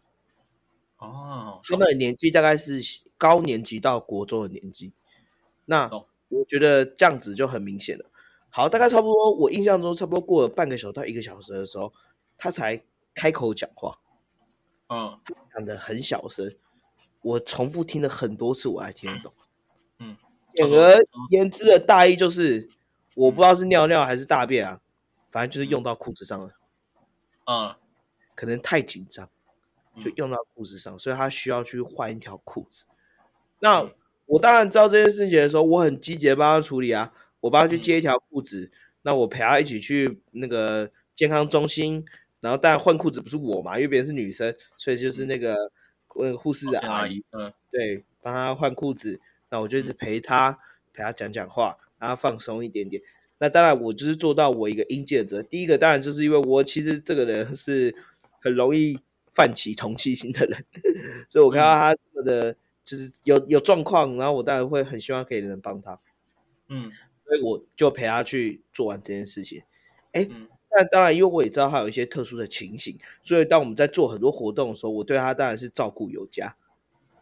[0.99, 2.79] 哦，他们的年纪大概是
[3.17, 4.93] 高年级到国中的年纪，
[5.65, 5.91] 那
[6.29, 8.11] 我觉得这样子就很明显了。
[8.51, 11.95] 好，大概差不多，我印象中差不多过了半个小时到一个小时的时候，
[12.37, 12.85] 他才。
[13.17, 13.99] 开口讲话，
[14.91, 15.19] 嗯，
[15.53, 16.55] 讲的很小声，
[17.23, 19.33] 我重复听了很多次，我还听得懂。
[19.99, 20.17] 嗯，
[20.55, 20.99] 简而
[21.31, 22.69] 言之的大意就是，
[23.15, 24.81] 我不知道是尿尿还是大便啊，
[25.31, 26.53] 反正就是用到裤子上了。
[27.47, 27.75] 嗯，
[28.35, 29.31] 可能太紧张，
[29.99, 32.85] 就用到裤子上，所以他需要去换一条裤子。
[33.61, 33.89] 那
[34.27, 37.11] 我当然知道这件事情的时候，我很积极帮他处理啊，
[37.41, 42.05] 我帮他去接一条裤子，那我陪他一起去那个健康中心。
[42.41, 45.57] 然后，当然换裤子不是我嘛，因为别人是女生，所以就是那个
[46.15, 49.21] 问护士的阿姨，嗯，对，帮她换裤子。
[49.49, 50.59] 那我就一直陪她，
[50.93, 53.03] 陪她讲讲话，让她放松一点点。
[53.39, 55.43] 那当然，我就是做到我一个应尽的责。
[55.43, 57.95] 第一个当然就是因为我其实这个人是
[58.41, 58.99] 很容易
[59.35, 60.65] 泛起同情心的人，
[61.31, 65.99] 所以我看到他这么的，就是有有状况，然后我当然会很希望可以能帮他，
[66.69, 66.93] 嗯，
[67.25, 69.63] 所以我就陪他去做完这件事情。
[70.13, 70.29] 哎。
[70.77, 76.55] 但当然，因为我也知道他有一些特殊的情形，所以当我们在做很多活动的时候，我对他当然是照顾有加。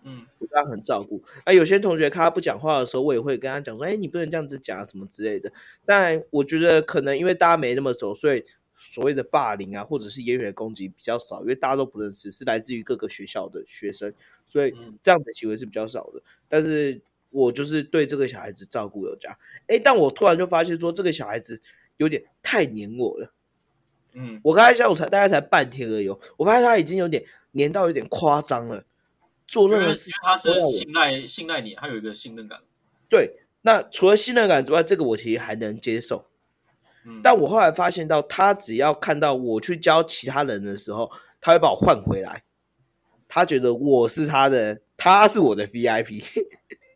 [0.03, 1.23] 嗯，我当然很照顾。
[1.45, 5.51] 啊，有些同学看他不讲话的时候，我也会跟他讲说：“哎，你不能这样子讲，什么之类的。”
[5.87, 8.45] 但我觉得可能因为大家没那么熟，所以
[8.77, 14.13] 所谓的霸凌啊，或者是言语攻击比较少，因为大家都不认识，是来自于各个学校的学生，
[14.47, 16.21] 所以这样的行为是比较少的。
[16.49, 17.01] 但是
[17.31, 19.39] 我就是对这个小孩子照顾有加。
[19.69, 21.63] 哎，但我突然就发现说，这个小孩子
[21.97, 23.33] 有点太黏我了。
[24.15, 28.85] 嗯，我刚才下午才大概才半天而已，我发现他已经有点黏到有点夸张了。
[29.47, 32.61] 做任何事，他是信赖信赖你，他有一个信任感。
[33.11, 36.25] 对，那除了信任感之外，这个我其实还能接受。
[37.05, 41.11] 嗯，但我后来发现到，他只要看到我去教其他人的时候，
[41.41, 42.43] 他会把我换回来。
[43.29, 46.25] 他觉得我是他的，他是我的 VIP。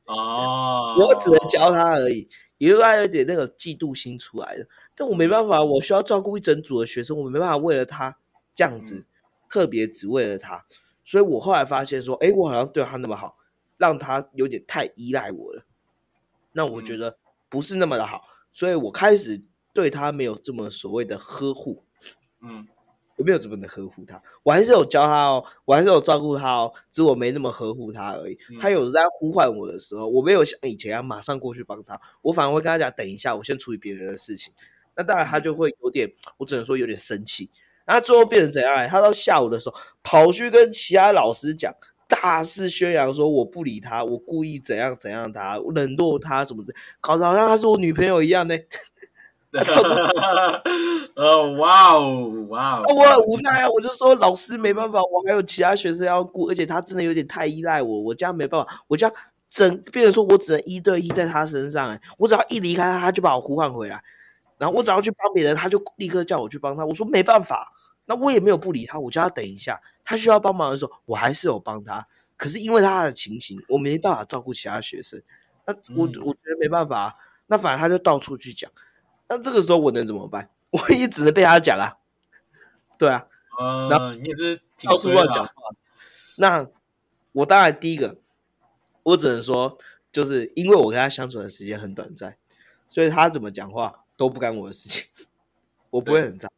[0.07, 2.29] 哦， 我只能教他而已，
[2.59, 4.67] 也就他有点那个嫉妒心出来的。
[4.95, 8.19] 但我没办法，我需要照顾一整组的学生，我没办法为了他
[8.55, 9.07] 这样子，
[9.49, 10.67] 特别只为了他，
[11.05, 13.39] 所以我后来发现说，哎，我好像对他那么好，
[13.77, 15.65] 让他有点太依赖我了。
[16.53, 17.17] 那我觉得
[17.49, 19.41] 不是那么的好，所以我开始
[19.73, 21.85] 对他没有这么所谓的呵护。
[22.41, 22.67] 嗯
[23.19, 28.39] 我没有怎么的呵护他，我还是有教他哦，我还是有照顾他哦，只是我没那么呵护他而已。
[28.49, 34.55] 嗯他有时在呼唤我的时候，我没有像以前一样马上过去帮他，我反而会跟他讲，等一下，我先处理别人的事情。
[34.97, 37.51] 那当然他就会有点，我只能说有点生气。
[37.87, 38.87] 那最后变成怎样嘞？
[38.87, 41.75] 他到下午的时候跑去跟其他老师讲，
[42.07, 48.55] 大肆宣扬说我不理他，我故意怎样怎样他，我冷落他什么的，搞得好像他是我女朋友一样呢。
[51.17, 59.15] 哦， 哇哦，哇哦，我很无奈啊，我就说老师没办法，我还有其他学生要顾，而且他真的有点太依赖我，我这样没办法，我这样
[59.49, 64.03] 整变成说我只能一对一在他身上、欸，我只要一离开他，他就把我呼唤回来，
[64.59, 67.73] 然后我只要去帮别人，他就立刻叫我去帮他，我说没办法，
[68.05, 75.23] 那我也没有不理他，我叫他等一下，他需要帮忙的时候，我还是有帮他，可是因为他的情形，我没办法照顾其他学生，
[75.67, 76.13] 那我、嗯。
[76.23, 77.15] 我觉得没办法啊，
[77.47, 78.71] 那反正他就到处去讲，
[79.29, 80.51] 那这个时候我能怎么办？
[80.71, 81.97] 我也只能被他讲啊，
[82.99, 83.27] 对啊。
[83.59, 85.53] 呃，你也是挺到处乱讲话。
[86.39, 86.67] 那
[87.33, 88.17] 我当然第一个，
[89.03, 89.77] 我只能说，
[90.13, 92.37] 就是因为我跟他相处的时间很短暂，
[92.89, 95.05] 所以他怎么讲话都不干我的事情，
[95.91, 96.49] 我不会很在。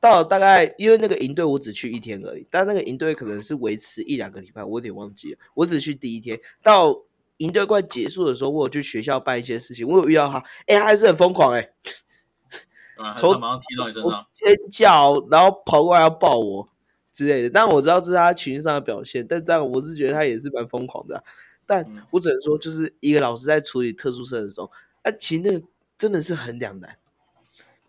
[0.00, 5.38] 到了大概因为那个营队我只去一天而已，但那个营队可能是维持一两个礼拜，我有点忘记了。
[5.54, 7.02] 我只去第一天，到
[7.38, 11.70] 营队快结束的时候，我有去学校办一些事情，我有遇到他，哎、他还是很疯狂哎、
[12.96, 16.68] 啊，从马上踢到你身上，尖叫，然后跑过来要抱我
[17.12, 17.50] 之类的。
[17.50, 21.22] 但我知道这是他情绪上的表现，但但我是觉得他也是蛮疯狂的啊。
[21.66, 24.70] 但嗯我只能说，就是一个老师在处理特殊生的时候，
[25.02, 25.66] 啊，其实那个
[25.98, 26.96] 真的是很两难。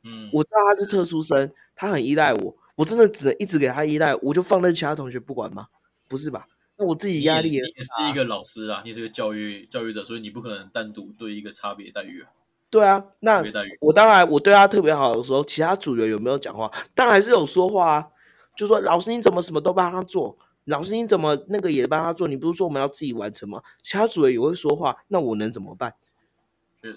[0.04, 5.68] 嗯，我知道他是特殊生，他很依赖我，我真的只能一直给他依赖，我就放任其他同学不管吗？
[6.08, 6.48] 不是吧？
[6.78, 12.30] 那我自己压力也是一个老师啊，你也是个教育教育者，所以你不可能单独对一个差别待遇啊，
[12.70, 13.04] 对啊。
[13.20, 13.44] 那。
[13.80, 16.72] 我当然我对他特别好的时候，其他组员有没有讲话？
[16.96, 18.08] 当然还是有说话啊，
[18.56, 22.28] 就说老师你怎么什么都帮他做，老师你怎么那个也帮他做？
[22.28, 23.62] 你不是说我们要自己完成吗？
[23.82, 25.94] 其他组员也会说话，那我能怎么办？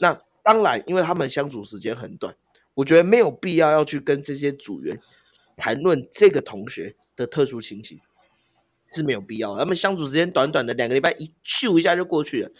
[0.01, 2.35] 那当然，因为他们相处时间很短，
[2.75, 4.99] 我觉得没有必要要去跟这些组员
[5.57, 7.99] 谈论这个同学的特殊情形
[8.93, 9.61] 是没有必要的。
[9.61, 12.51] 他们相处时间短短的两个礼拜，一咻一下就过去了，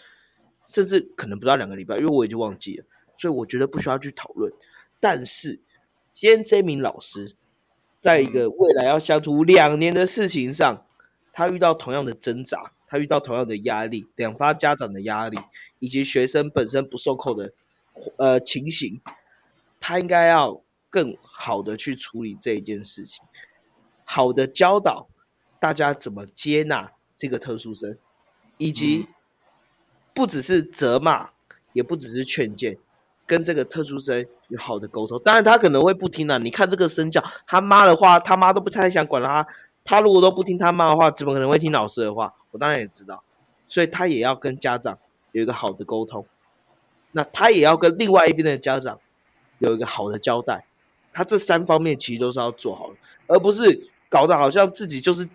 [0.67, 2.85] 甚至可能不到两个礼拜，因为我已经忘记了，
[3.21, 4.51] 所以我觉得不需要去讨论。
[4.99, 5.59] 但是
[6.11, 7.35] 今天这名老师，
[7.99, 10.87] 在一个未来要相处两年的事情上，
[11.31, 15.37] 他遇到同样的挣扎，他遇到同样的压力，两方家长的压力，
[15.77, 17.53] 以及学生本身不受控的
[18.17, 18.99] 呃情形，
[19.79, 23.23] 他应该要更好的去处理这一件事情，
[24.03, 25.07] 好的教导
[25.59, 27.95] 大家怎么接纳这个特殊生，
[28.57, 29.05] 以及
[30.13, 31.29] 不只是责骂，
[31.73, 32.77] 也不只是劝谏，
[33.31, 35.17] 跟这个特殊生有好的沟通。
[35.23, 39.47] 当然他可能会不听啊，你看这个身教，他妈的话，他妈都不太想管他。
[39.85, 42.33] 他如果都不听他妈的话，怎么可能会听老师的话？
[42.51, 43.23] 我当然也知道，
[43.69, 44.97] 所以他也要跟家长
[45.31, 46.25] 有一个好的沟通。
[47.13, 48.99] 那他也要跟另外一边的家长
[49.59, 50.65] 有一个好的交代。
[51.13, 55.25] 他这三方面其实都是要做好的，而不是搞得好像自己就是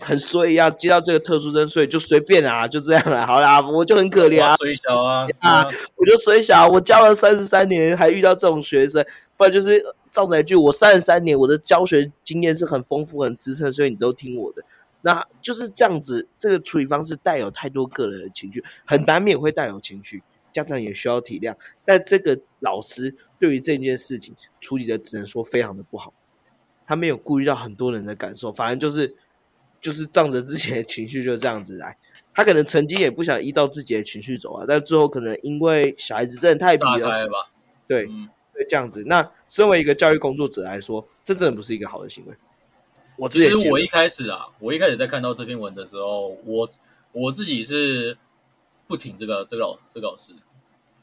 [0.00, 3.26] 很衰一样，接到这个特殊生，所以就随便啊，就这样了。
[3.26, 9.04] 好啦，我就很可怜啊，水小啊，啊啊我就水小，我教了三十三年，还遇到这种学生，
[9.36, 9.82] 不然就是
[10.12, 14.62] 照哪句，我三十三年我的教学经验是很丰富、很资深，所以你都听我的。
[15.02, 20.22] 那就是这样子，这个处理方式带有太多个人的情绪，很难免会带有情绪，
[20.52, 21.54] 家长也需要体谅。
[21.84, 26.12] 但这个老师对于这件事情处理的，只能说非常的不好，
[26.86, 29.14] 他没有顾虑到很多人的感受，反而就是
[29.86, 31.96] 就是仗着自己的情绪就这样子来。
[32.34, 37.52] 他可能曾经也不想依照自己的情绪走啊，但最后可能因为小孩子真的太皮了，吧？
[37.86, 39.04] 对，嗯，对，这样子。
[39.06, 42.34] 那身为一个教育工作者来说，这真的不是一个好的行为。
[43.16, 46.68] 我其实我一开始啊，我一开始在看到这篇文的时候，我
[47.12, 48.18] 我自己是
[48.88, 50.32] 不挺这个这个老这个老师，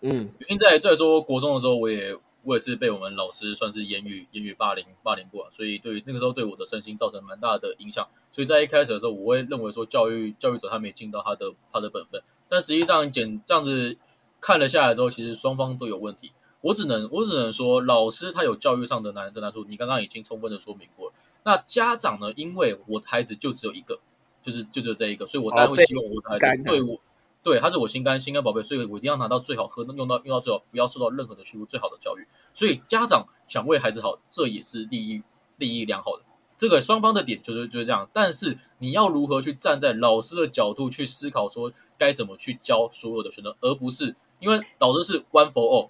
[0.01, 2.13] 嗯原因在在说国中的时候，我也
[2.43, 8.07] 我也是被我们老师算是言语言语霸凌霸凌过，啊所以对那个时候对我的身心造成蛮大的影响。
[8.31, 13.97] 所以在一开始的时候，我会认为说教育教育者他没尽到他的他的本分，但实际上简这样子
[14.41, 16.31] 看了下来之后，其实双方都有问题。
[16.61, 21.13] 我只能我只能说，老师他有教育上的难的难处，你刚刚已经充分的说明过了。
[21.43, 22.31] 那家长呢？
[22.37, 23.99] 因为我的孩子就只有一个，
[24.41, 26.99] 就是就只有这一个，所以我当然会希望我的孩子对我
[27.43, 32.25] 对他是我心肝心肝宝贝，所以我一定要拿到最好喝，用到用到最好，不要受到任何的屈辱，最好的教育。
[32.53, 35.21] 所以家长想为孩子好，这也是利益
[35.57, 36.23] 利益良好的。
[36.57, 45.89] 这个双方的点就是就是这样，但是你要如何去站在老师的角度去思考，说该怎么去教所有的学生，而不是因为老师是 one for all，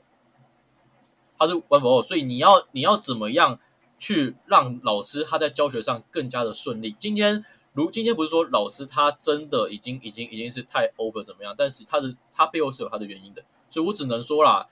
[1.38, 3.60] 他是 one for all，所以你要你要怎么样
[4.00, 6.96] 去让老师他在教学上更加的顺利？
[6.98, 14.68] 今天如今天不是说老师他真的已经已经已经是太 over 怎么样，但是他是他背后是有他的原因的，所以我只能说啦，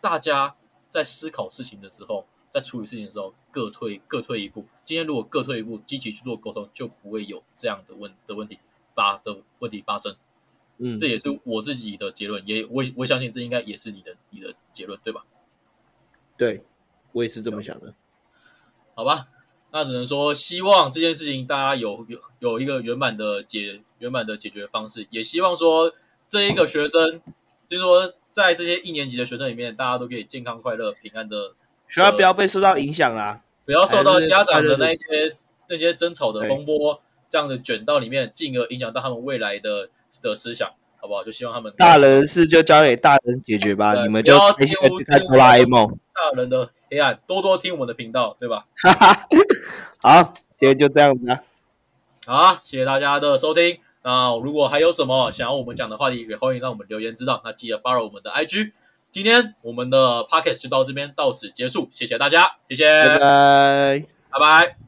[0.00, 0.54] 大家
[0.88, 4.66] 在思考事情的时候，在处理事情的时候各退各退一步。
[4.84, 8.58] 今天如果各退一步，积极去做沟通，就不会有这样的问的问题
[8.94, 10.14] 发的问题发生。
[10.78, 15.24] 嗯，这也是我自己的结论，也我我相信这应该也是你的你的结论，对吧？
[16.36, 16.62] 对
[17.12, 17.94] 我也是这么想的。
[18.94, 19.26] 好吧，
[19.76, 25.92] 那只能说希望这件事情大家有有有一个圆满的解圆满的解决方式，也希望说
[26.26, 27.20] 这一个学生，
[27.68, 31.52] 就是说在这些一年级的学生里面，大家都可以健康、快乐、平安的，
[31.86, 35.36] 学校不要被受到影响啦，不要受到家长的那些
[35.68, 39.90] 那些争吵的风波这样的卷到里面，进而影响到他们未来的
[40.22, 41.22] 的思想，好不好？
[41.24, 45.86] 就希望他们大人的事就交给大人解决吧，你们就开心的去看哆啦 A 梦。
[46.14, 48.66] 大人的黑暗，多多听我们的频道，对吧？
[48.82, 49.28] 哈哈，
[50.02, 51.40] 好，今天就这样子啊。
[52.24, 53.78] 好啊，谢谢大家的收听。
[54.02, 57.40] 那如果还有什么想要我们讲的话题，也欢迎让我们留言知道。
[57.44, 58.72] 那记得 follow 我们的 IG。
[59.10, 64.04] 今天我们的 podcast 就到这边到此结束，谢谢大家，谢谢，拜拜。
[64.30, 64.85] 拜拜